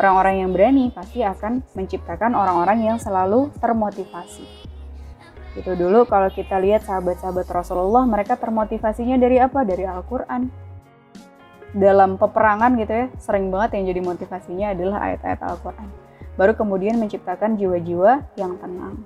[0.00, 4.61] Orang-orang yang berani pasti akan menciptakan orang-orang yang selalu termotivasi
[5.52, 10.48] itu dulu kalau kita lihat sahabat-sahabat Rasulullah mereka termotivasinya dari apa dari Al-Quran
[11.76, 16.02] dalam peperangan gitu ya sering banget yang jadi motivasinya adalah ayat-ayat Al-Quran
[16.36, 19.04] baru kemudian menciptakan jiwa-jiwa yang tenang.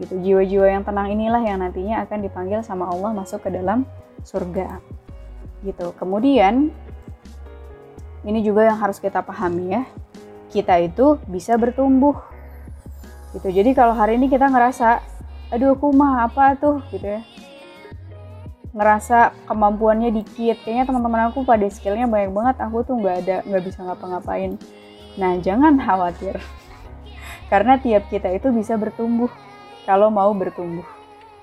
[0.00, 3.84] Gitu, jiwa-jiwa yang tenang inilah yang nantinya akan dipanggil sama Allah masuk ke dalam
[4.24, 4.80] surga.
[5.62, 5.94] Gitu.
[5.96, 6.72] Kemudian
[8.26, 9.82] ini juga yang harus kita pahami ya.
[10.52, 12.16] Kita itu bisa bertumbuh.
[13.32, 13.48] Gitu.
[13.48, 15.00] Jadi kalau hari ini kita ngerasa
[15.52, 17.22] aduh aku mah apa tuh gitu ya
[18.72, 23.62] ngerasa kemampuannya dikit kayaknya teman-teman aku pada skillnya banyak banget aku tuh nggak ada nggak
[23.68, 24.56] bisa ngapa-ngapain
[25.20, 26.40] Nah, jangan khawatir.
[27.52, 29.28] Karena tiap kita itu bisa bertumbuh
[29.84, 30.86] kalau mau bertumbuh.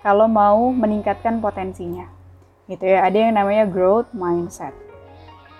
[0.01, 2.09] Kalau mau meningkatkan potensinya.
[2.65, 4.73] Gitu ya, ada yang namanya growth mindset.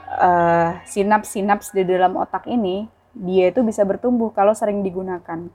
[0.09, 5.53] Uh, sinaps-sinaps di dalam otak ini dia itu bisa bertumbuh kalau sering digunakan.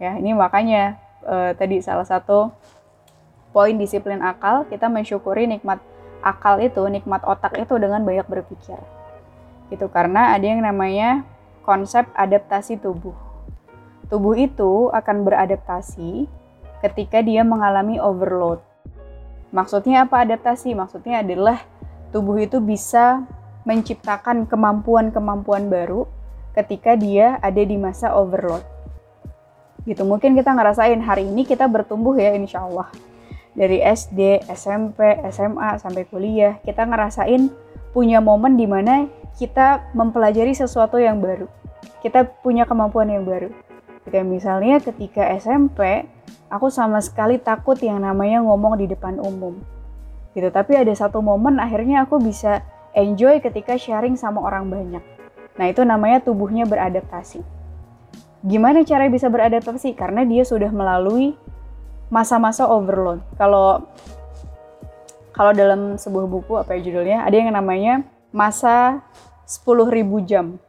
[0.00, 2.52] Ya, ini makanya uh, tadi salah satu
[3.54, 5.78] poin disiplin akal, kita mensyukuri nikmat
[6.24, 8.80] akal itu, nikmat otak itu dengan banyak berpikir.
[9.70, 11.22] Itu karena ada yang namanya
[11.62, 13.14] konsep adaptasi tubuh.
[14.12, 16.28] Tubuh itu akan beradaptasi
[16.84, 18.60] ketika dia mengalami overload.
[19.54, 20.74] Maksudnya apa adaptasi?
[20.76, 21.62] Maksudnya adalah
[22.10, 23.24] tubuh itu bisa
[23.64, 26.04] menciptakan kemampuan-kemampuan baru
[26.52, 28.73] ketika dia ada di masa overload.
[29.84, 30.02] Gitu.
[30.04, 32.88] Mungkin kita ngerasain hari ini kita bertumbuh ya insya Allah
[33.54, 37.48] dari SD, SMP, SMA sampai kuliah kita ngerasain
[37.94, 39.06] punya momen di mana
[39.38, 41.46] kita mempelajari sesuatu yang baru.
[42.02, 43.54] Kita punya kemampuan yang baru.
[44.04, 46.04] Kayak misalnya ketika SMP
[46.52, 49.56] aku sama sekali takut yang namanya ngomong di depan umum.
[50.34, 50.50] Gitu.
[50.50, 55.04] Tapi ada satu momen akhirnya aku bisa enjoy ketika sharing sama orang banyak.
[55.54, 57.63] Nah itu namanya tubuhnya beradaptasi
[58.44, 59.96] Gimana cara bisa beradaptasi?
[59.96, 61.32] Karena dia sudah melalui
[62.12, 63.24] masa-masa overload.
[63.40, 63.88] Kalau
[65.32, 69.00] kalau dalam sebuah buku apa ya judulnya, ada yang namanya masa
[69.48, 70.60] 10.000 jam.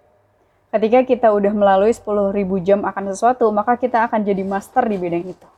[0.71, 2.33] Ketika kita udah melalui 10.000
[2.65, 5.49] jam akan sesuatu, maka kita akan jadi master di bidang itu.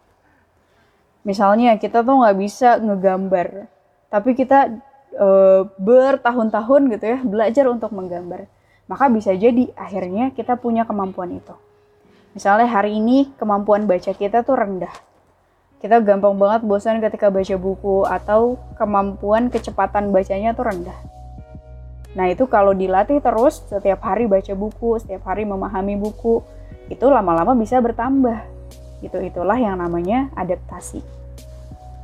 [1.24, 3.68] Misalnya kita tuh nggak bisa ngegambar,
[4.08, 4.80] tapi kita
[5.12, 5.28] e,
[5.76, 8.48] bertahun-tahun gitu ya belajar untuk menggambar.
[8.88, 11.56] Maka bisa jadi akhirnya kita punya kemampuan itu.
[12.38, 14.94] Misalnya hari ini kemampuan baca kita tuh rendah.
[15.82, 20.94] Kita gampang banget bosan ketika baca buku atau kemampuan kecepatan bacanya tuh rendah.
[22.14, 26.46] Nah itu kalau dilatih terus setiap hari baca buku, setiap hari memahami buku,
[26.94, 28.46] itu lama-lama bisa bertambah.
[29.02, 31.02] Itu itulah yang namanya adaptasi.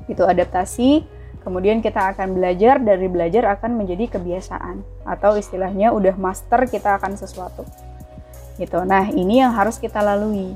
[0.10, 1.06] Itu adaptasi,
[1.46, 7.22] kemudian kita akan belajar dari belajar akan menjadi kebiasaan atau istilahnya udah master kita akan
[7.22, 7.83] sesuatu
[8.58, 8.86] gitu.
[8.86, 10.54] Nah, ini yang harus kita lalui.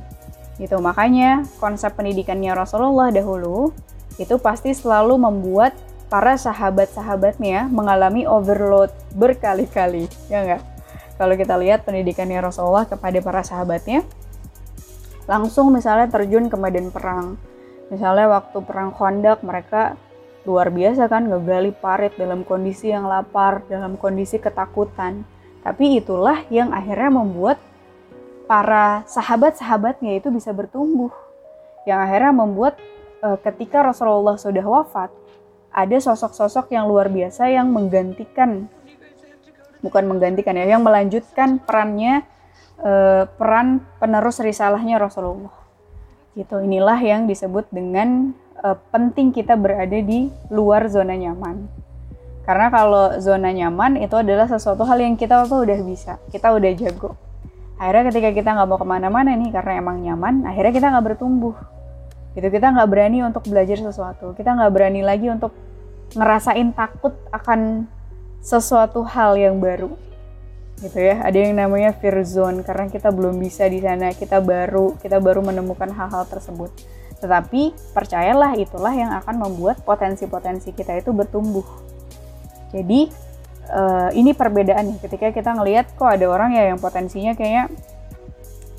[0.58, 0.74] Gitu.
[0.82, 3.74] Makanya konsep pendidikannya Rasulullah dahulu
[4.18, 5.78] itu pasti selalu membuat
[6.10, 10.64] para sahabat-sahabatnya mengalami overload berkali-kali, ya enggak?
[11.18, 14.06] Kalau kita lihat pendidikannya Rasulullah kepada para sahabatnya,
[15.28, 17.36] langsung misalnya terjun ke medan perang.
[17.92, 20.00] Misalnya waktu perang Khandaq mereka
[20.48, 25.28] luar biasa kan ngegali parit dalam kondisi yang lapar, dalam kondisi ketakutan.
[25.62, 27.60] Tapi itulah yang akhirnya membuat
[28.48, 31.12] para sahabat-sahabatnya itu bisa bertumbuh.
[31.84, 32.80] Yang akhirnya membuat
[33.20, 35.12] e, ketika Rasulullah sudah wafat,
[35.70, 38.72] ada sosok-sosok yang luar biasa yang menggantikan
[39.84, 42.26] bukan menggantikan ya, yang melanjutkan perannya
[42.82, 42.92] e,
[43.38, 45.54] peran penerus risalahnya Rasulullah.
[46.34, 46.56] Gitu.
[46.64, 51.68] Inilah yang disebut dengan e, penting kita berada di luar zona nyaman.
[52.48, 56.72] Karena kalau zona nyaman itu adalah sesuatu hal yang kita tuh udah bisa, kita udah
[56.80, 57.27] jago
[57.78, 61.56] akhirnya ketika kita nggak mau ke mana-mana nih karena emang nyaman akhirnya kita nggak bertumbuh.
[62.38, 64.34] Gitu kita nggak berani untuk belajar sesuatu.
[64.38, 65.54] Kita nggak berani lagi untuk
[66.14, 67.90] ngerasain takut akan
[68.42, 69.94] sesuatu hal yang baru.
[70.78, 74.94] Gitu ya ada yang namanya fear zone karena kita belum bisa di sana kita baru
[75.02, 76.70] kita baru menemukan hal-hal tersebut.
[77.18, 81.66] Tetapi percayalah itulah yang akan membuat potensi-potensi kita itu bertumbuh.
[82.70, 83.10] Jadi
[83.72, 87.72] uh, ini perbedaannya ketika kita ngelihat kok ada orang ya yang potensinya kayaknya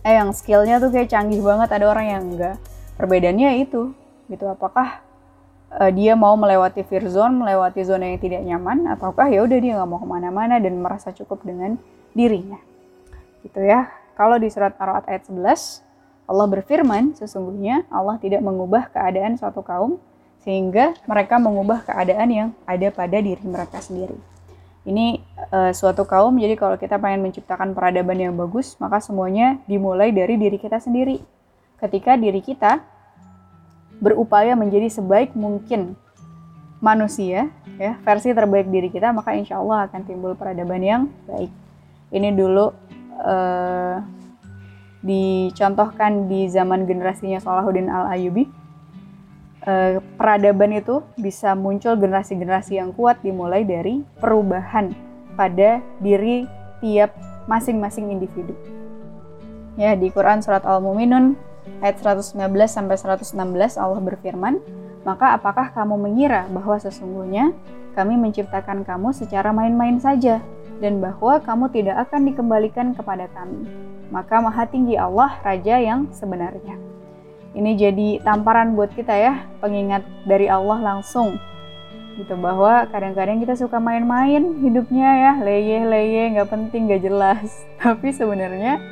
[0.07, 2.57] eh yang skillnya tuh kayak canggih banget ada orang yang enggak.
[2.97, 3.93] Perbedaannya itu
[4.33, 4.45] gitu.
[4.49, 5.05] Apakah
[5.75, 9.73] uh, dia mau melewati fear zone melewati zona yang tidak nyaman ataukah ya udah dia
[9.79, 11.77] nggak mau ke mana-mana dan merasa cukup dengan
[12.17, 12.59] dirinya?
[13.45, 13.91] Gitu ya.
[14.19, 15.87] Kalau di surat Ar-Ra'd ayat 11
[16.29, 19.97] Allah berfirman sesungguhnya Allah tidak mengubah keadaan suatu kaum
[20.43, 24.38] sehingga mereka mengubah keadaan yang ada pada diri mereka sendiri
[24.89, 25.21] ini
[25.53, 30.41] uh, suatu kaum jadi kalau kita pengen menciptakan peradaban yang bagus maka semuanya dimulai dari
[30.41, 31.21] diri kita sendiri.
[31.77, 32.81] Ketika diri kita
[34.01, 35.93] berupaya menjadi sebaik mungkin
[36.81, 41.53] manusia ya versi terbaik diri kita maka insya Allah akan timbul peradaban yang baik.
[42.09, 42.73] Ini dulu
[43.21, 44.01] uh,
[45.05, 48.49] dicontohkan di zaman generasinya Salahuddin Al Ayyubi
[49.65, 54.93] eh, peradaban itu bisa muncul generasi-generasi yang kuat dimulai dari perubahan
[55.35, 56.47] pada diri
[56.83, 57.15] tiap
[57.51, 58.55] masing-masing individu.
[59.79, 61.39] Ya, di Quran surat Al-Mu'minun
[61.83, 62.35] ayat 119
[62.67, 64.59] sampai 116 Allah berfirman,
[65.07, 67.55] "Maka apakah kamu mengira bahwa sesungguhnya
[67.95, 70.43] kami menciptakan kamu secara main-main saja
[70.79, 73.71] dan bahwa kamu tidak akan dikembalikan kepada kami?"
[74.11, 76.98] Maka Maha Tinggi Allah Raja yang sebenarnya
[77.57, 81.41] ini jadi tamparan buat kita ya, pengingat dari Allah langsung.
[82.19, 87.47] Gitu bahwa kadang-kadang kita suka main-main hidupnya ya leye-leye nggak penting nggak jelas.
[87.81, 88.83] Tapi sebenarnya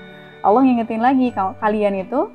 [0.46, 2.30] Allah ngingetin lagi kalau kalian itu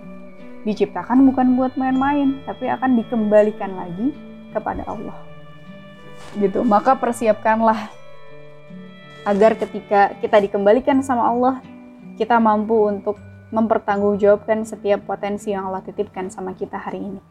[0.68, 4.14] diciptakan bukan buat main-main tapi akan dikembalikan lagi
[4.52, 5.16] kepada Allah.
[6.38, 7.90] Gitu maka persiapkanlah
[9.26, 11.56] agar ketika kita dikembalikan sama Allah
[12.20, 13.18] kita mampu untuk
[13.52, 17.22] mempertanggungjawabkan setiap potensi yang Allah titipkan sama kita hari ini.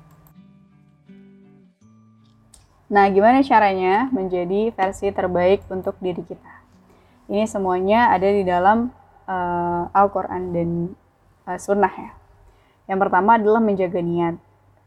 [2.91, 6.53] Nah, gimana caranya menjadi versi terbaik untuk diri kita?
[7.31, 8.91] Ini semuanya ada di dalam
[9.31, 10.71] uh, Al-Quran dan
[11.47, 12.11] uh, Sunnah ya.
[12.91, 14.35] Yang pertama adalah menjaga niat.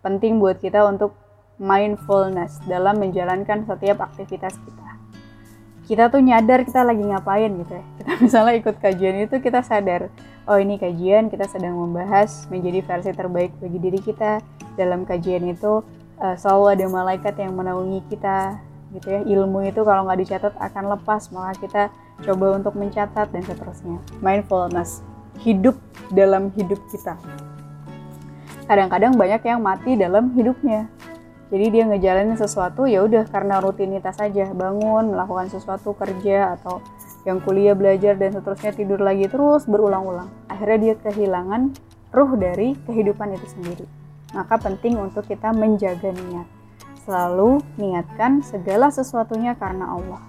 [0.03, 1.15] Penting buat kita untuk
[1.55, 4.82] mindfulness dalam menjalankan setiap aktivitas kita.
[5.93, 7.85] Kita tuh nyadar kita lagi ngapain gitu ya.
[8.01, 10.09] Kita misalnya ikut kajian itu kita sadar,
[10.49, 14.41] oh ini kajian kita sedang membahas menjadi versi terbaik bagi diri kita.
[14.73, 15.85] Dalam kajian itu
[16.17, 18.57] uh, selalu ada malaikat yang menaungi kita
[18.97, 19.21] gitu ya.
[19.21, 21.83] Ilmu itu kalau nggak dicatat akan lepas, maka kita
[22.25, 24.01] coba untuk mencatat dan seterusnya.
[24.17, 25.05] Mindfulness,
[25.45, 25.77] hidup
[26.09, 27.21] dalam hidup kita.
[28.65, 30.89] Kadang-kadang banyak yang mati dalam hidupnya
[31.51, 36.79] jadi dia ngejalanin sesuatu ya udah karena rutinitas saja bangun melakukan sesuatu kerja atau
[37.23, 40.27] yang kuliah belajar dan seterusnya tidur lagi terus berulang-ulang.
[40.51, 41.71] Akhirnya dia kehilangan
[42.11, 43.85] ruh dari kehidupan itu sendiri.
[44.35, 46.47] Maka penting untuk kita menjaga niat.
[47.03, 50.21] Selalu niatkan segala sesuatunya karena Allah.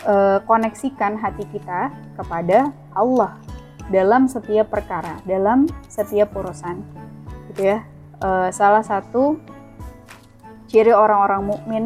[0.00, 0.14] E,
[0.48, 3.36] koneksikan hati kita kepada Allah
[3.92, 6.80] dalam setiap perkara dalam setiap urusan.
[7.52, 7.84] Gitu ya.
[8.22, 9.36] E, salah satu
[10.70, 11.84] Ciri orang-orang mukmin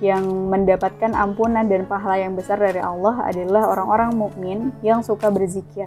[0.00, 5.84] yang mendapatkan ampunan dan pahala yang besar dari Allah adalah orang-orang mukmin yang suka berzikir.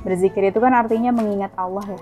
[0.00, 2.00] Berzikir itu kan artinya mengingat Allah ya.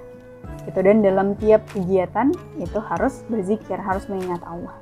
[0.71, 2.31] Itu dan dalam tiap kegiatan
[2.63, 4.79] itu harus berzikir, harus mengingat Allah.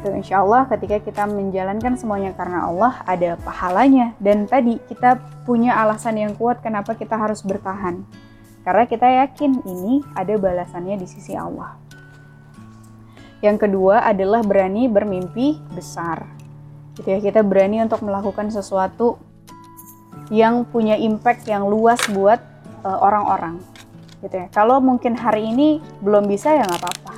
[0.00, 4.16] Itu insya Allah ketika kita menjalankan semuanya karena Allah ada pahalanya.
[4.24, 8.08] Dan tadi kita punya alasan yang kuat kenapa kita harus bertahan.
[8.64, 11.87] Karena kita yakin ini ada balasannya di sisi Allah.
[13.38, 16.26] Yang kedua adalah berani bermimpi besar.
[16.98, 19.18] Gitu ya, kita berani untuk melakukan sesuatu
[20.34, 22.42] yang punya impact yang luas buat
[22.82, 23.62] uh, orang-orang.
[24.18, 24.46] Gitu ya.
[24.50, 27.14] Kalau mungkin hari ini belum bisa ya nggak apa-apa.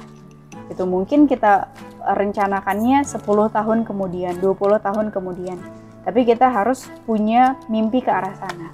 [0.69, 1.73] Itu mungkin kita
[2.05, 5.59] rencanakannya 10 tahun kemudian, 20 tahun kemudian.
[6.05, 8.69] Tapi kita harus punya mimpi ke arah sana.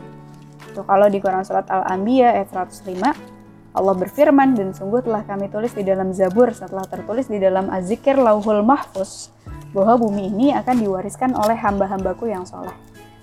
[0.66, 3.35] Itu kalau di Quran surat Al-Anbiya ayat 105
[3.76, 8.16] Allah berfirman, dan sungguh telah kami tulis di dalam Zabur setelah tertulis di dalam Azikir
[8.16, 9.28] Lauhul Mahfuz
[9.76, 12.72] bahwa bumi ini akan diwariskan oleh hamba-hambaku yang soleh.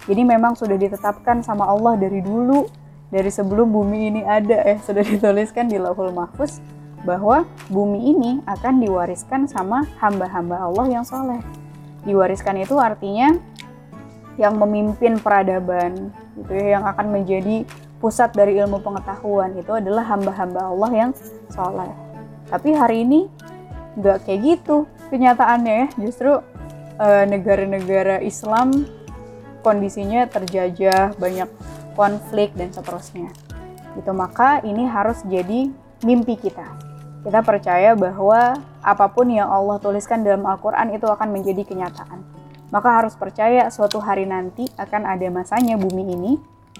[0.05, 2.69] Jadi memang sudah ditetapkan sama Allah dari dulu,
[3.09, 6.61] dari sebelum bumi ini ada, eh sudah dituliskan di Lauhul Mahfuz
[7.01, 11.41] bahwa bumi ini akan diwariskan sama hamba-hamba Allah yang soleh.
[12.05, 13.33] Diwariskan itu artinya
[14.37, 17.65] yang memimpin peradaban, gitu ya, yang akan menjadi
[18.03, 21.11] pusat dari ilmu pengetahuan itu adalah hamba-hamba Allah yang
[21.47, 21.87] soleh.
[22.51, 23.31] Tapi hari ini
[23.95, 25.87] nggak kayak gitu kenyataannya ya.
[26.03, 26.35] Justru
[26.99, 28.83] eh, negara-negara Islam
[29.63, 31.47] kondisinya terjajah, banyak
[31.95, 33.31] konflik dan seterusnya.
[33.95, 35.71] Itu maka ini harus jadi
[36.03, 36.67] mimpi kita.
[37.23, 42.19] Kita percaya bahwa apa pun yang Allah tuliskan dalam Al-Quran itu akan menjadi kenyataan.
[42.67, 46.31] Maka harus percaya suatu hari nanti akan ada masanya bumi ini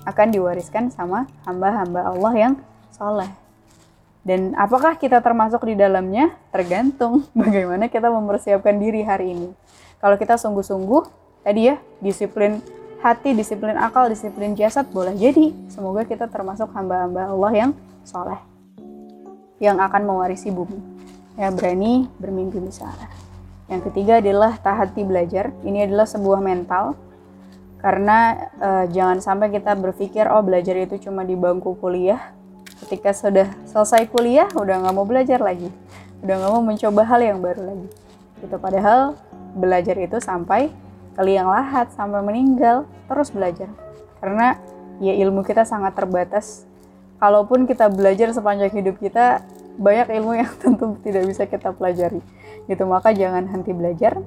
[0.04, 2.54] akan diwariskan sama hamba-hamba Allah yang
[2.92, 3.32] soleh.
[4.24, 6.32] Dan apakah kita termasuk di dalamnya?
[6.52, 9.50] Tergantung bagaimana kita mempersiapkan diri hari ini.
[10.00, 11.04] Kalau kita sungguh-sungguh,
[11.44, 12.64] tadi ya, disiplin
[13.04, 15.52] hati, disiplin akal, disiplin jasad, boleh jadi.
[15.68, 17.72] Semoga kita termasuk hamba-hamba Allah yang
[18.08, 18.40] soleh.
[19.60, 20.80] Yang akan mewarisi bumi.
[21.36, 22.96] Ya, berani bermimpi besar.
[23.68, 25.52] Yang ketiga adalah tahati belajar.
[25.64, 26.96] Ini adalah sebuah mental
[27.84, 32.32] karena uh, jangan sampai kita berpikir oh belajar itu cuma di bangku kuliah.
[32.80, 35.68] Ketika sudah selesai kuliah udah nggak mau belajar lagi.
[36.24, 37.88] Udah nggak mau mencoba hal yang baru lagi.
[38.40, 39.20] Itu padahal
[39.60, 40.72] belajar itu sampai
[41.12, 43.68] ke liang lahat sampai meninggal terus belajar.
[44.24, 44.56] Karena
[45.04, 46.64] ya ilmu kita sangat terbatas.
[47.20, 49.44] Kalaupun kita belajar sepanjang hidup kita
[49.76, 52.24] banyak ilmu yang tentu tidak bisa kita pelajari.
[52.64, 52.84] Gitu.
[52.88, 54.24] Maka jangan henti belajar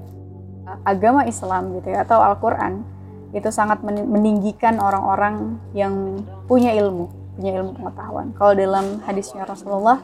[0.85, 2.96] agama Islam gitu ya atau Al-Quran
[3.37, 7.05] itu sangat meninggikan orang-orang yang punya ilmu,
[7.37, 8.33] punya ilmu pengetahuan.
[8.33, 10.01] Kalau dalam hadisnya Rasulullah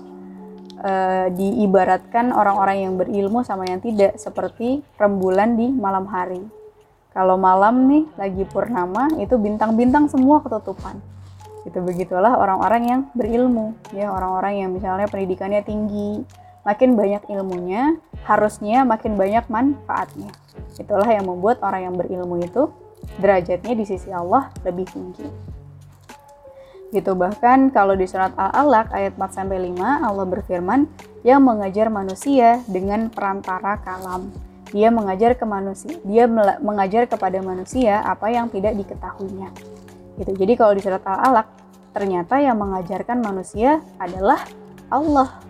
[0.77, 0.93] e,
[1.33, 6.45] diibaratkan orang-orang yang berilmu sama yang tidak seperti rembulan di malam hari.
[7.09, 11.01] Kalau malam nih lagi purnama itu bintang-bintang semua ketutupan.
[11.65, 16.21] Itu begitulah orang-orang yang berilmu, ya orang-orang yang misalnya pendidikannya tinggi,
[16.67, 20.31] makin banyak ilmunya, harusnya makin banyak manfaatnya.
[20.75, 22.67] Itulah yang membuat orang yang berilmu itu
[23.19, 25.27] derajatnya di sisi Allah lebih tinggi.
[26.93, 30.85] Gitu bahkan kalau di surat Al-Alaq ayat 4 sampai 5 Allah berfirman
[31.25, 34.29] yang mengajar manusia dengan perantara kalam.
[34.69, 36.25] Dia mengajar ke manusia, dia
[36.61, 39.49] mengajar kepada manusia apa yang tidak diketahuinya.
[40.21, 40.31] Gitu.
[40.37, 41.47] Jadi kalau di surat Al-Alaq
[41.93, 44.41] ternyata yang mengajarkan manusia adalah
[44.89, 45.41] Allah.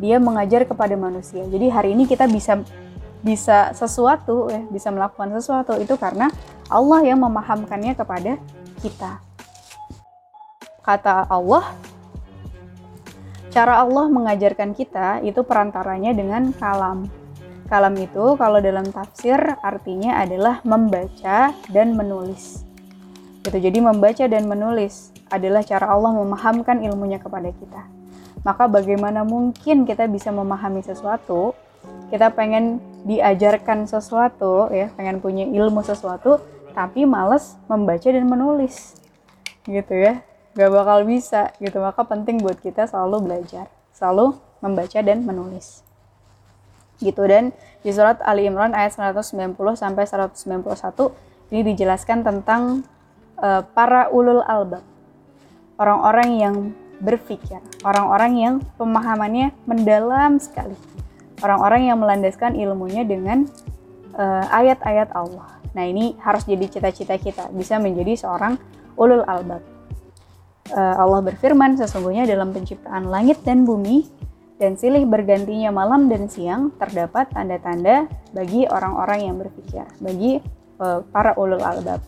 [0.00, 1.44] Dia mengajar kepada manusia.
[1.48, 2.60] Jadi hari ini kita bisa
[3.24, 6.28] bisa sesuatu ya, bisa melakukan sesuatu itu karena
[6.68, 8.40] Allah yang memahamkannya kepada
[8.80, 9.20] kita.
[10.84, 11.72] Kata Allah,
[13.54, 17.06] Cara Allah mengajarkan kita itu perantaranya dengan kalam.
[17.70, 22.66] Kalam itu kalau dalam tafsir artinya adalah membaca dan menulis.
[23.46, 23.54] Gitu.
[23.54, 27.86] Jadi membaca dan menulis adalah cara Allah memahamkan ilmunya kepada kita.
[28.42, 31.54] Maka bagaimana mungkin kita bisa memahami sesuatu?
[32.10, 36.42] Kita pengen diajarkan sesuatu ya, pengen punya ilmu sesuatu,
[36.74, 38.98] tapi males membaca dan menulis.
[39.64, 40.20] Gitu ya.
[40.58, 41.78] Gak bakal bisa gitu.
[41.80, 43.70] Maka penting buat kita selalu belajar.
[43.94, 45.86] Selalu membaca dan menulis.
[46.98, 47.22] Gitu.
[47.24, 47.54] Dan
[47.86, 50.66] di surat Ali Imran ayat 190 sampai 191
[51.54, 52.82] ini dijelaskan tentang
[53.38, 54.82] uh, para ulul albab.
[55.78, 56.54] Orang-orang yang
[56.98, 57.58] berpikir.
[57.86, 60.78] Orang-orang yang pemahamannya mendalam sekali.
[61.42, 63.50] Orang-orang yang melandaskan ilmunya dengan
[64.14, 68.56] eh, ayat-ayat uh, Allah nah ini harus jadi cita-cita kita bisa menjadi seorang
[68.94, 69.74] ulul albab
[70.72, 74.08] Eh, Allah berfirman, sesungguhnya dalam penciptaan langit dan bumi
[74.56, 80.40] dan silih bergantinya malam dan siang terdapat tanda-tanda bagi orang-orang yang berpikir, bagi
[80.80, 82.00] uh, para ulul albab.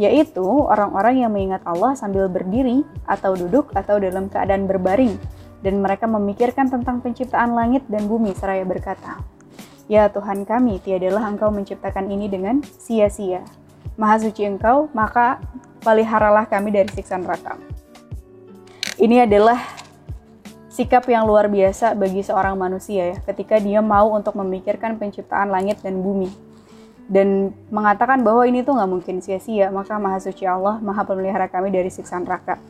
[0.00, 5.18] Yaitu orang-orang yang mengingat Allah sambil berdiri atau duduk atau dalam keadaan berbaring
[5.60, 9.20] dan mereka memikirkan tentang penciptaan langit dan bumi seraya berkata,
[9.88, 13.40] Ya Tuhan kami, tiadalah Engkau menciptakan ini dengan sia-sia.
[13.96, 15.40] Maha suci Engkau, maka
[15.80, 17.56] peliharalah kami dari siksa neraka.
[19.00, 19.56] Ini adalah
[20.68, 25.80] sikap yang luar biasa bagi seorang manusia ya, ketika dia mau untuk memikirkan penciptaan langit
[25.80, 26.28] dan bumi.
[27.08, 31.72] Dan mengatakan bahwa ini tuh nggak mungkin sia-sia, maka Maha Suci Allah Maha Pemelihara kami
[31.72, 32.60] dari siksa neraka.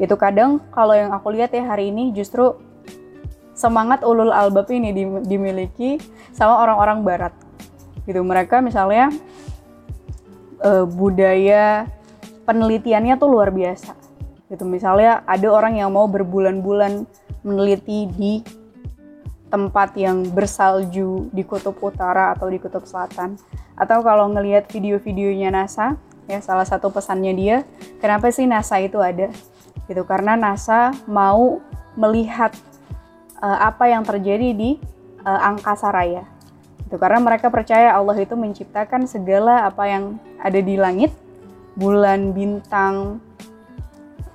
[0.00, 2.56] Itu kadang kalau yang aku lihat ya hari ini justru
[3.62, 4.90] semangat ulul albab ini
[5.22, 6.02] dimiliki
[6.34, 7.34] sama orang-orang barat.
[8.02, 9.14] Gitu mereka misalnya
[10.66, 11.86] uh, budaya
[12.42, 13.94] penelitiannya tuh luar biasa.
[14.50, 17.06] Gitu misalnya ada orang yang mau berbulan-bulan
[17.46, 18.42] meneliti di
[19.46, 23.38] tempat yang bersalju di kutub utara atau di kutub selatan.
[23.78, 25.94] Atau kalau ngelihat video-videonya NASA
[26.26, 27.56] ya salah satu pesannya dia
[28.02, 29.30] kenapa sih NASA itu ada?
[29.86, 31.62] Gitu karena NASA mau
[31.94, 32.50] melihat
[33.42, 34.78] uh, apa yang terjadi di
[35.26, 36.24] uh, angkasa raya
[36.86, 41.10] itu karena mereka percaya Allah itu menciptakan segala apa yang ada di langit
[41.72, 43.16] bulan, bintang,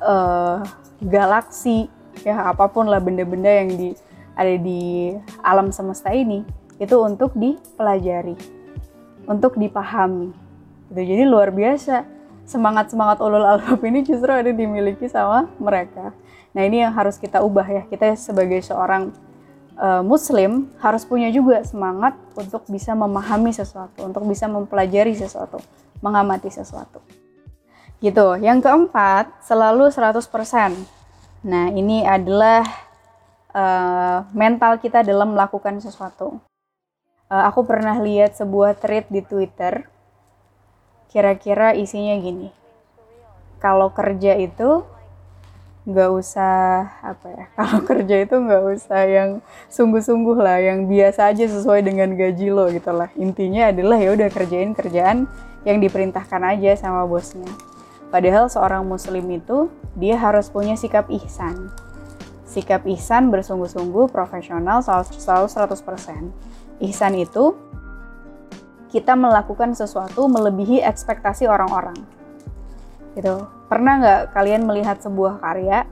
[0.01, 0.65] uh,
[1.05, 1.85] galaksi,
[2.25, 3.89] ya apa pun lah benda-benda yang di
[4.33, 6.41] ada di alam semesta ini
[6.77, 8.37] itu untuk dipelajari,
[9.25, 10.33] untuk dipahami.
[10.93, 11.01] Gitu.
[11.13, 12.05] Jadi luar biasa
[12.47, 16.13] semangat-semangat ulul albab ini justru ada dimiliki sama mereka.
[16.55, 17.83] Nah ini yang harus kita ubah ya.
[17.89, 19.11] Kita sebagai seorang
[19.77, 25.61] uh, muslim harus punya juga semangat untuk bisa memahami sesuatu, untuk bisa mempelajari sesuatu,
[26.01, 26.99] mengamati sesuatu.
[27.97, 28.27] Gitu.
[28.41, 30.21] Yang keempat, selalu 100%.
[31.47, 32.65] Nah, ini adalah
[33.53, 36.37] uh, mental kita dalam melakukan sesuatu.
[37.27, 39.89] Uh, aku pernah lihat sebuah thread di Twitter.
[41.09, 42.53] Kira-kira isinya gini.
[43.57, 44.85] Kalau kerja itu
[45.87, 49.29] nggak usah apa ya kalau kerja itu nggak usah yang
[49.71, 54.27] sungguh-sungguh lah yang biasa aja sesuai dengan gaji lo gitu lah intinya adalah ya udah
[54.27, 55.31] kerjain kerjaan
[55.63, 57.47] yang diperintahkan aja sama bosnya
[58.07, 59.67] Padahal seorang muslim itu
[59.99, 61.67] dia harus punya sikap ihsan.
[62.47, 66.31] Sikap ihsan bersungguh-sungguh, profesional, selalu 100%.
[66.87, 67.59] Ihsan itu
[68.87, 71.99] kita melakukan sesuatu melebihi ekspektasi orang-orang.
[73.17, 73.33] Gitu.
[73.65, 75.89] Pernah nggak kalian melihat sebuah karya,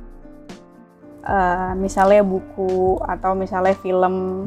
[1.25, 4.45] uh, misalnya buku atau misalnya film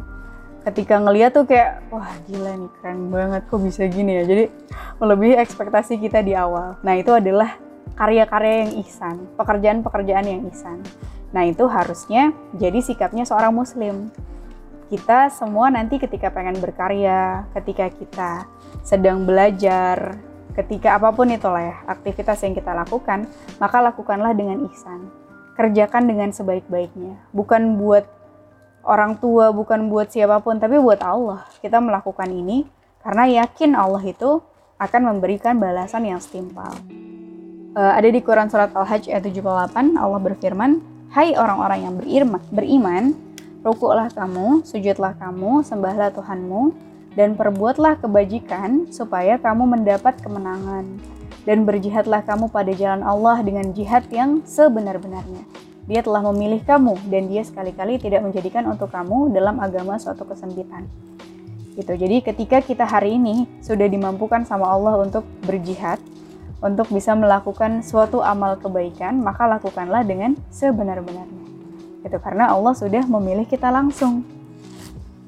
[0.63, 4.25] ketika ngeliat tuh kayak wah gila nih keren banget kok bisa gini ya?
[4.25, 4.45] Jadi
[5.03, 6.79] melebihi ekspektasi kita di awal.
[6.87, 7.59] Nah itu adalah
[7.99, 10.79] karya-karya yang ihsan pekerjaan-pekerjaan yang ihsan.
[11.35, 14.15] Nah itu harusnya jadi sikapnya seorang muslim.
[14.89, 18.31] Kita semua nanti ketika pengen berkarya ketika kita
[18.87, 20.17] sedang belajar
[20.59, 23.31] ketika apa pun itulah ya aktivitas yang kita lakukan
[23.63, 25.07] maka lakukanlah dengan ihsan
[25.55, 28.19] kerjakan dengan sebaik-baiknya bukan buat
[28.89, 31.45] orang tua, bukan buat siapa pun, tapi buat Allah.
[31.61, 32.65] Kita melakukan ini
[33.05, 34.41] karena yakin Allah itu
[34.81, 36.73] akan memberikan balasan yang setimpal.
[37.77, 40.81] Uh, ada di Quran Surat Al-Hajj ayat 78, Allah berfirman,
[41.13, 43.05] Hai orang-orang yang beriman, beriman
[43.63, 46.88] rukuklah kamu, sujudlah kamu, sembahlah Tuhanmu,
[47.19, 50.87] dan perbuatlah kebajikan supaya kamu mendapat kemenangan.
[51.43, 57.33] Dan berjihadlah kamu pada jalan Allah dengan jihad yang sebenar-benarnya dia telah memilih kamu dan
[57.33, 60.85] dia sekali-kali tidak menjadikan untuk kamu dalam agama suatu kesempitan.
[61.73, 61.97] Gitu.
[61.97, 65.97] Jadi ketika kita hari ini sudah dimampukan sama Allah untuk berjihad,
[66.61, 71.45] untuk bisa melakukan suatu amal kebaikan, maka lakukanlah dengan sebenar-benarnya.
[72.05, 74.29] Itu karena Allah sudah memilih kita langsung.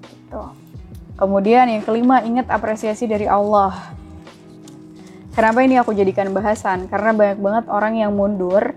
[0.05, 0.60] Gitu.
[1.21, 3.93] Kemudian yang kelima, ingat apresiasi dari Allah.
[5.37, 6.89] Kenapa ini aku jadikan bahasan?
[6.89, 8.73] Karena banyak banget orang yang mundur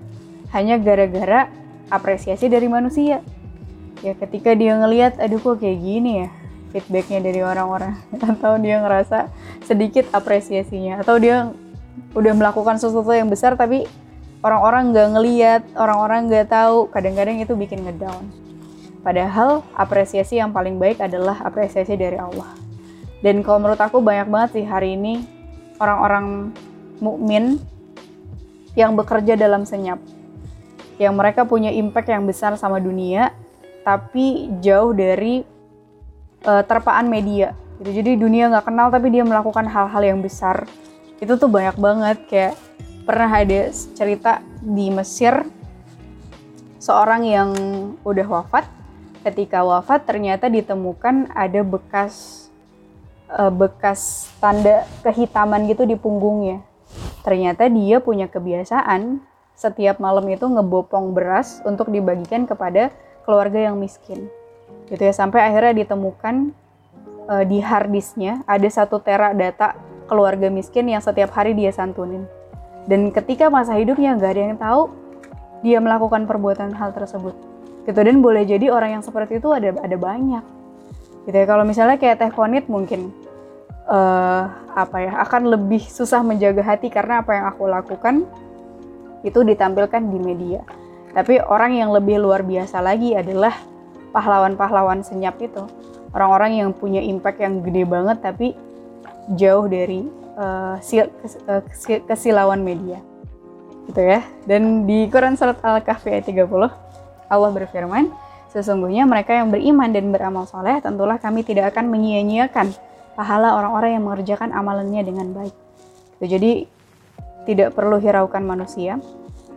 [0.51, 1.47] hanya gara-gara
[1.87, 3.23] apresiasi dari manusia.
[4.03, 6.29] Ya ketika dia ngelihat, aduh kok kayak gini ya,
[6.73, 7.95] feedbacknya dari orang-orang
[8.35, 9.29] atau dia ngerasa
[9.63, 11.53] sedikit apresiasinya atau dia
[12.17, 13.85] udah melakukan sesuatu yang besar tapi
[14.41, 18.25] orang-orang nggak ngeliat orang-orang nggak tahu kadang-kadang itu bikin ngedown
[19.03, 22.49] padahal apresiasi yang paling baik adalah apresiasi dari Allah
[23.19, 25.27] dan kalau menurut aku banyak banget sih hari ini
[25.77, 26.55] orang-orang
[27.03, 27.59] mukmin
[28.73, 29.99] yang bekerja dalam senyap
[30.97, 33.35] yang mereka punya impact yang besar sama dunia
[33.83, 35.43] tapi jauh dari
[36.47, 37.51] uh, terpaan media
[37.83, 37.89] gitu.
[37.99, 40.63] Jadi dunia nggak kenal tapi dia melakukan hal-hal yang besar.
[41.19, 42.53] Itu tuh banyak banget kayak
[43.03, 45.43] pernah ada cerita di Mesir
[46.79, 47.49] seorang yang
[48.07, 48.65] udah wafat.
[49.23, 52.43] Ketika wafat ternyata ditemukan ada bekas
[53.31, 56.59] uh, bekas tanda kehitaman gitu di punggungnya.
[57.23, 59.23] Ternyata dia punya kebiasaan
[59.55, 62.91] setiap malam itu ngebopong beras untuk dibagikan kepada
[63.23, 64.27] keluarga yang miskin.
[64.91, 66.51] Gitu ya sampai akhirnya ditemukan
[67.31, 69.79] uh, di harddisknya ada satu tera data
[70.11, 72.27] keluarga miskin yang setiap hari dia santunin.
[72.83, 74.91] Dan ketika masa hidupnya nggak ada yang tahu
[75.63, 77.52] dia melakukan perbuatan hal tersebut
[77.83, 80.43] gitu dan boleh jadi orang yang seperti itu ada ada banyak.
[81.27, 83.11] Gitu ya kalau misalnya kayak teh konit mungkin
[83.87, 84.43] uh,
[84.75, 88.23] apa ya akan lebih susah menjaga hati karena apa yang aku lakukan
[89.23, 90.61] itu ditampilkan di media.
[91.13, 93.53] Tapi orang yang lebih luar biasa lagi adalah
[94.11, 95.63] pahlawan-pahlawan senyap itu.
[96.13, 98.53] Orang-orang yang punya impact yang gede banget tapi
[99.33, 100.05] jauh dari
[100.35, 100.75] uh,
[102.07, 102.99] kesilauan media.
[103.83, 106.82] Gitu ya dan di Quran surat Al-Kahfi ayat 30
[107.29, 108.11] Allah berfirman
[108.53, 112.73] sesungguhnya mereka yang beriman dan beramal soleh tentulah kami tidak akan menyia-nyiakan
[113.17, 115.55] pahala orang-orang yang mengerjakan amalannya dengan baik
[116.17, 116.25] gitu.
[116.37, 116.51] jadi
[117.43, 119.01] tidak perlu hiraukan manusia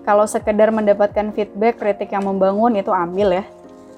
[0.06, 3.44] kalau sekedar mendapatkan feedback kritik yang membangun itu ambil ya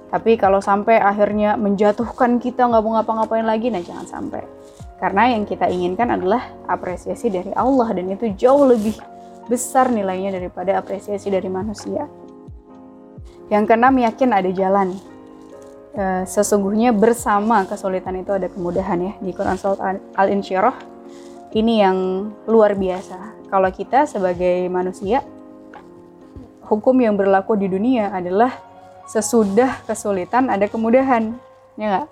[0.08, 4.40] tapi kalau sampai akhirnya menjatuhkan kita nggak mau ngapa-ngapain lagi, nah jangan sampai.
[4.98, 8.96] Karena yang kita inginkan adalah apresiasi dari Allah dan itu jauh lebih
[9.46, 12.08] besar nilainya daripada apresiasi dari manusia.
[13.48, 14.88] Yang keenam yakin ada jalan.
[15.96, 19.56] E, sesungguhnya bersama kesulitan itu ada kemudahan ya di Quran
[20.16, 20.76] Al-Insyirah.
[21.52, 21.98] Ini yang
[22.44, 23.48] luar biasa.
[23.48, 25.24] Kalau kita sebagai manusia,
[26.68, 28.52] hukum yang berlaku di dunia adalah
[29.08, 31.32] sesudah kesulitan ada kemudahan,
[31.80, 32.08] ya nggak?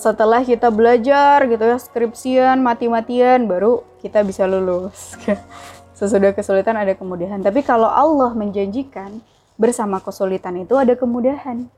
[0.00, 5.12] Setelah kita belajar gitu ya, skripsian, mati-matian, baru kita bisa lulus.
[6.02, 7.38] sesudah kesulitan ada kemudahan.
[7.38, 9.22] Tapi kalau Allah menjanjikan
[9.62, 11.70] bersama kesulitan itu ada kemudahan,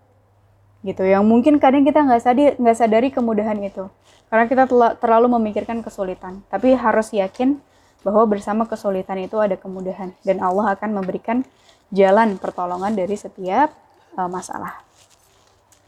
[0.80, 1.05] gitu.
[1.05, 3.93] Yang mungkin kadang kita nggak sadari, nggak sadari kemudahan itu,
[4.32, 4.64] karena kita
[4.97, 6.41] terlalu memikirkan kesulitan.
[6.49, 7.61] Tapi harus yakin
[8.01, 11.45] bahwa bersama kesulitan itu ada kemudahan dan Allah akan memberikan
[11.93, 13.72] jalan pertolongan dari setiap
[14.16, 14.80] uh, masalah.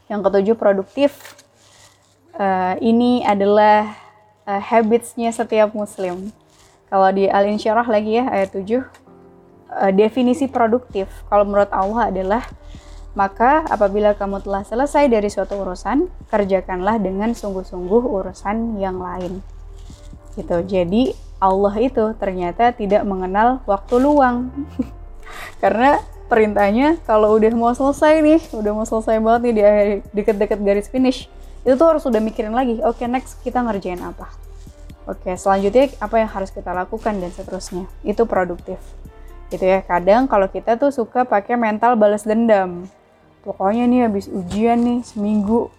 [0.09, 1.13] Yang ketujuh produktif.
[2.37, 3.97] Uh, ini adalah
[4.45, 6.29] uh, habitsnya setiap muslim.
[6.85, 9.06] Kalau di Al-Insyirah lagi ya ayat 7
[9.71, 12.43] uh, definisi produktif kalau menurut Allah adalah
[13.17, 19.41] maka apabila kamu telah selesai dari suatu urusan, kerjakanlah dengan sungguh-sungguh urusan yang lain.
[20.37, 20.53] Gitu.
[20.69, 24.53] Jadi Allah itu ternyata tidak mengenal waktu luang.
[25.65, 25.97] Karena
[26.29, 30.87] perintahnya kalau udah mau selesai nih, udah mau selesai banget nih di akhir deket-deket garis
[30.93, 31.25] finish,
[31.65, 34.29] itu tuh harus udah mikirin lagi, oke okay, next kita ngerjain apa.
[35.07, 37.87] Oke, okay, selanjutnya apa yang harus kita lakukan dan seterusnya.
[38.03, 38.77] Itu produktif.
[39.47, 39.79] Gitu ya.
[39.83, 42.87] Kadang kalau kita tuh suka pakai mental balas dendam.
[43.43, 45.71] Pokoknya nih habis ujian nih seminggu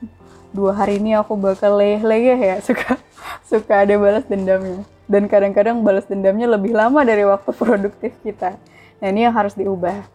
[0.49, 2.97] dua hari ini aku bakal leleh ya suka
[3.45, 8.57] suka ada balas dendamnya dan kadang-kadang balas dendamnya lebih lama dari waktu produktif kita
[8.97, 10.09] nah ini yang harus diubah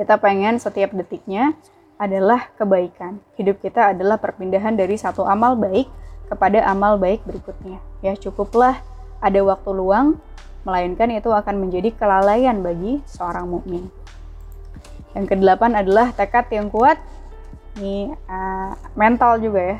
[0.00, 1.54] kita pengen setiap detiknya
[1.98, 3.22] adalah kebaikan.
[3.38, 5.86] Hidup kita adalah perpindahan dari satu amal baik
[6.26, 7.78] kepada amal baik berikutnya.
[8.02, 8.82] Ya, cukuplah
[9.22, 10.18] ada waktu luang,
[10.64, 13.88] melainkan itu akan menjadi kelalaian bagi seorang mukmin.
[15.14, 16.98] Yang kedelapan adalah tekad yang kuat.
[17.78, 19.78] Ini uh, mental juga ya.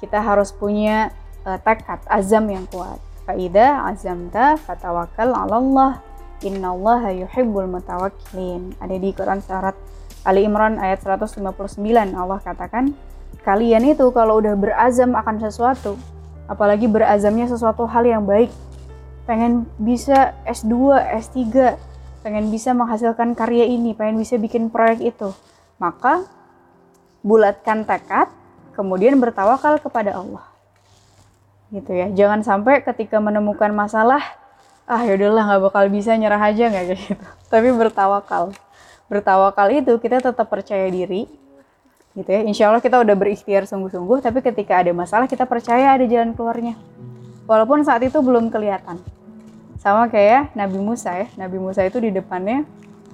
[0.00, 1.12] Kita harus punya
[1.44, 3.02] uh, tekad, azam yang kuat.
[3.26, 6.00] Faida azamta fatawakal Allah
[6.40, 8.78] innallaha yuhibbul mutawakkilin.
[8.78, 9.76] Ada di Quran surat
[10.26, 11.42] Ali Imran ayat 159
[12.14, 12.90] Allah katakan,
[13.46, 15.94] kalian itu kalau udah berazam akan sesuatu,
[16.50, 18.50] apalagi berazamnya sesuatu hal yang baik,
[19.26, 21.74] pengen bisa S2, S3,
[22.22, 25.34] pengen bisa menghasilkan karya ini, pengen bisa bikin proyek itu,
[25.76, 26.24] Maka
[27.20, 28.32] bulatkan tekad,
[28.72, 30.46] kemudian bertawakal kepada Allah.
[31.68, 32.08] Gitu ya.
[32.14, 34.22] Jangan sampai ketika menemukan masalah,
[34.86, 37.26] ah yaudahlah nggak bakal bisa nyerah aja nggak kayak gitu.
[37.52, 38.54] Tapi bertawakal.
[39.10, 41.28] Bertawakal itu kita tetap percaya diri,
[42.16, 42.40] gitu ya.
[42.46, 46.74] Insya Allah kita udah berikhtiar sungguh-sungguh, tapi ketika ada masalah kita percaya ada jalan keluarnya.
[47.46, 48.98] Walaupun saat itu belum kelihatan.
[49.78, 51.26] Sama kayak Nabi Musa ya.
[51.38, 52.66] Nabi Musa itu di depannya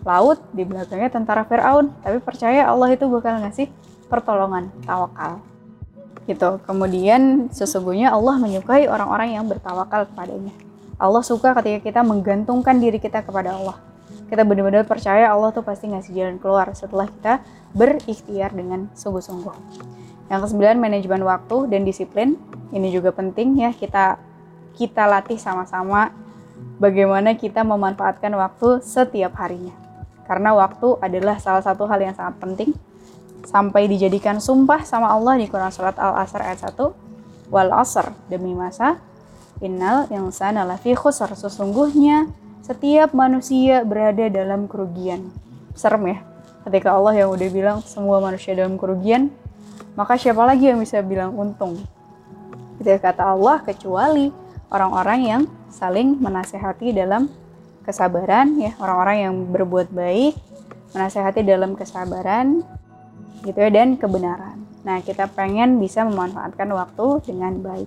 [0.02, 3.70] laut, di belakangnya tentara Firaun, tapi percaya Allah itu bakal ngasih
[4.10, 5.44] pertolongan, tawakal.
[6.26, 6.58] Gitu.
[6.66, 10.54] Kemudian sesungguhnya Allah menyukai orang-orang yang bertawakal kepadanya.
[11.02, 13.76] Allah suka ketika kita menggantungkan diri kita kepada Allah.
[14.30, 19.52] Kita benar-benar percaya Allah tuh pasti ngasih jalan keluar setelah kita berikhtiar dengan sungguh-sungguh.
[20.32, 22.38] Yang kesembilan manajemen waktu dan disiplin.
[22.72, 24.16] Ini juga penting ya kita
[24.72, 26.10] kita latih sama-sama
[26.80, 29.76] bagaimana kita memanfaatkan waktu setiap harinya.
[30.24, 32.70] Karena waktu adalah salah satu hal yang sangat penting
[33.44, 38.96] sampai dijadikan sumpah sama Allah di Quran surat Al-Asr ayat 1 wal asr demi masa
[39.60, 42.32] innal insana lafi khusr sesungguhnya
[42.64, 45.28] setiap manusia berada dalam kerugian.
[45.76, 46.18] Serem ya
[46.64, 49.34] ketika Allah yang udah bilang semua manusia dalam kerugian,
[49.98, 51.82] maka siapa lagi yang bisa bilang untung?
[52.82, 54.34] Itu kata Allah kecuali
[54.74, 57.30] orang-orang yang saling menasehati dalam
[57.86, 60.34] kesabaran ya, orang-orang yang berbuat baik,
[60.90, 62.66] menasehati dalam kesabaran
[63.46, 64.58] gitu ya dan kebenaran.
[64.82, 67.86] Nah, kita pengen bisa memanfaatkan waktu dengan baik.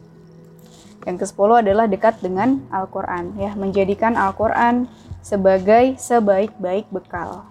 [1.04, 4.88] Yang ke-10 adalah dekat dengan Al-Qur'an ya, menjadikan Al-Qur'an
[5.20, 7.44] sebagai sebaik-baik bekal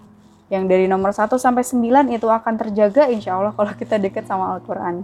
[0.53, 4.53] yang dari nomor 1 sampai 9 itu akan terjaga insya Allah kalau kita dekat sama
[4.57, 5.01] Al-Quran.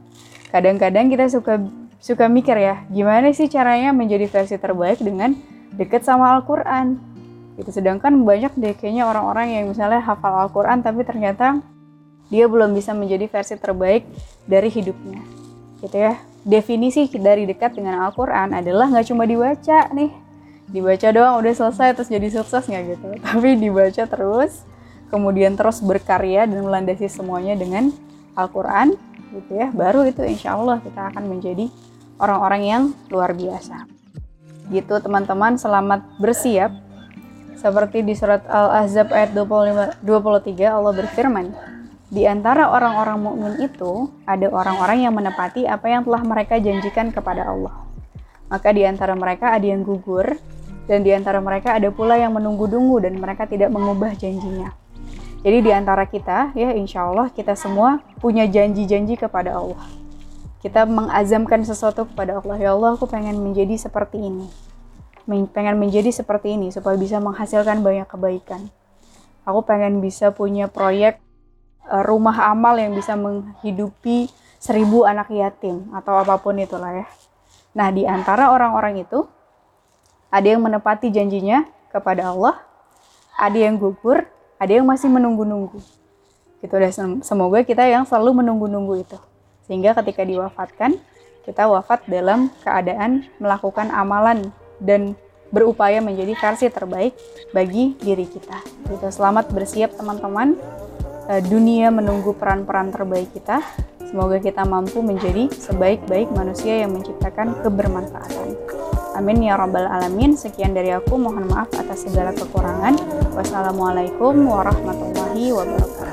[0.53, 1.57] Kadang-kadang kita suka
[2.01, 5.37] suka mikir ya, gimana sih caranya menjadi versi terbaik dengan
[5.77, 6.97] dekat sama Al-Quran.
[7.61, 11.61] Itu sedangkan banyak deh kayaknya orang-orang yang misalnya hafal Al-Quran tapi ternyata
[12.33, 14.03] dia belum bisa menjadi versi terbaik
[14.49, 15.21] dari hidupnya.
[15.85, 16.17] Gitu ya.
[16.41, 20.09] Definisi dari dekat dengan Al-Quran adalah nggak cuma dibaca nih,
[20.73, 23.07] dibaca doang udah selesai terus jadi sukses nggak gitu.
[23.29, 24.65] Tapi dibaca terus,
[25.13, 27.93] kemudian terus berkarya dan melandasi semuanya dengan
[28.33, 28.97] Al-Quran
[29.31, 31.71] gitu ya baru itu insya Allah kita akan menjadi
[32.22, 33.89] orang-orang yang luar biasa.
[34.69, 36.69] Gitu teman-teman selamat bersiap.
[37.57, 41.45] Seperti di surat Al-Ahzab ayat 25, 23 Allah berfirman
[42.11, 47.47] di antara orang-orang mukmin itu ada orang-orang yang menepati apa yang telah mereka janjikan kepada
[47.47, 47.88] Allah.
[48.51, 50.36] Maka di antara mereka ada yang gugur
[50.91, 54.76] dan di antara mereka ada pula yang menunggu-nunggu dan mereka tidak mengubah janjinya.
[55.39, 60.00] Jadi di antara kita, ya insya Allah kita semua punya janji-janji kepada Allah.
[60.62, 62.57] Kita mengazamkan sesuatu kepada Allah.
[62.62, 64.45] Ya Allah, aku pengen menjadi seperti ini.
[65.26, 68.70] Pengen menjadi seperti ini supaya bisa menghasilkan banyak kebaikan.
[69.41, 71.18] Aku pengen bisa punya proyek
[71.89, 74.30] uh, rumah amal yang bisa menghidupi
[74.62, 77.07] seribu anak yatim atau apa pun itulah ya.
[77.74, 79.26] Nah, di antara orang-orang itu
[80.30, 82.62] ada yang menepati janjinya kepada Allah,
[83.34, 84.30] ada yang gugur,
[84.62, 85.82] ada yang masih menunggu-nunggu.
[86.62, 86.93] Gitu deh,
[87.26, 89.18] semoga kita yang selalu menunggu-nunggu itu.
[89.66, 90.97] Sehingga ketika diwafatkan,
[91.41, 95.18] kita wafat dalam keadaan melakukan amalan dan
[95.51, 97.14] berupaya menjadi versi terbaik
[97.51, 98.62] bagi diri kita.
[98.88, 99.07] Gitu.
[99.12, 100.55] Selamat bersiap teman-teman.
[101.30, 103.62] Eh, dunia menunggu peran-peran terbaik kita.
[104.12, 108.59] Semoga kita mampu menjadi sebaik-baik manusia yang menciptakan kebermanfaatan.
[109.16, 110.36] Amin ya rabbal alamin.
[110.36, 111.16] Sekian dari aku.
[111.16, 112.95] Mohon maaf atas segala kekurangan.
[113.36, 116.11] Wassalamualaikum warahmatullahi wabarakatuh.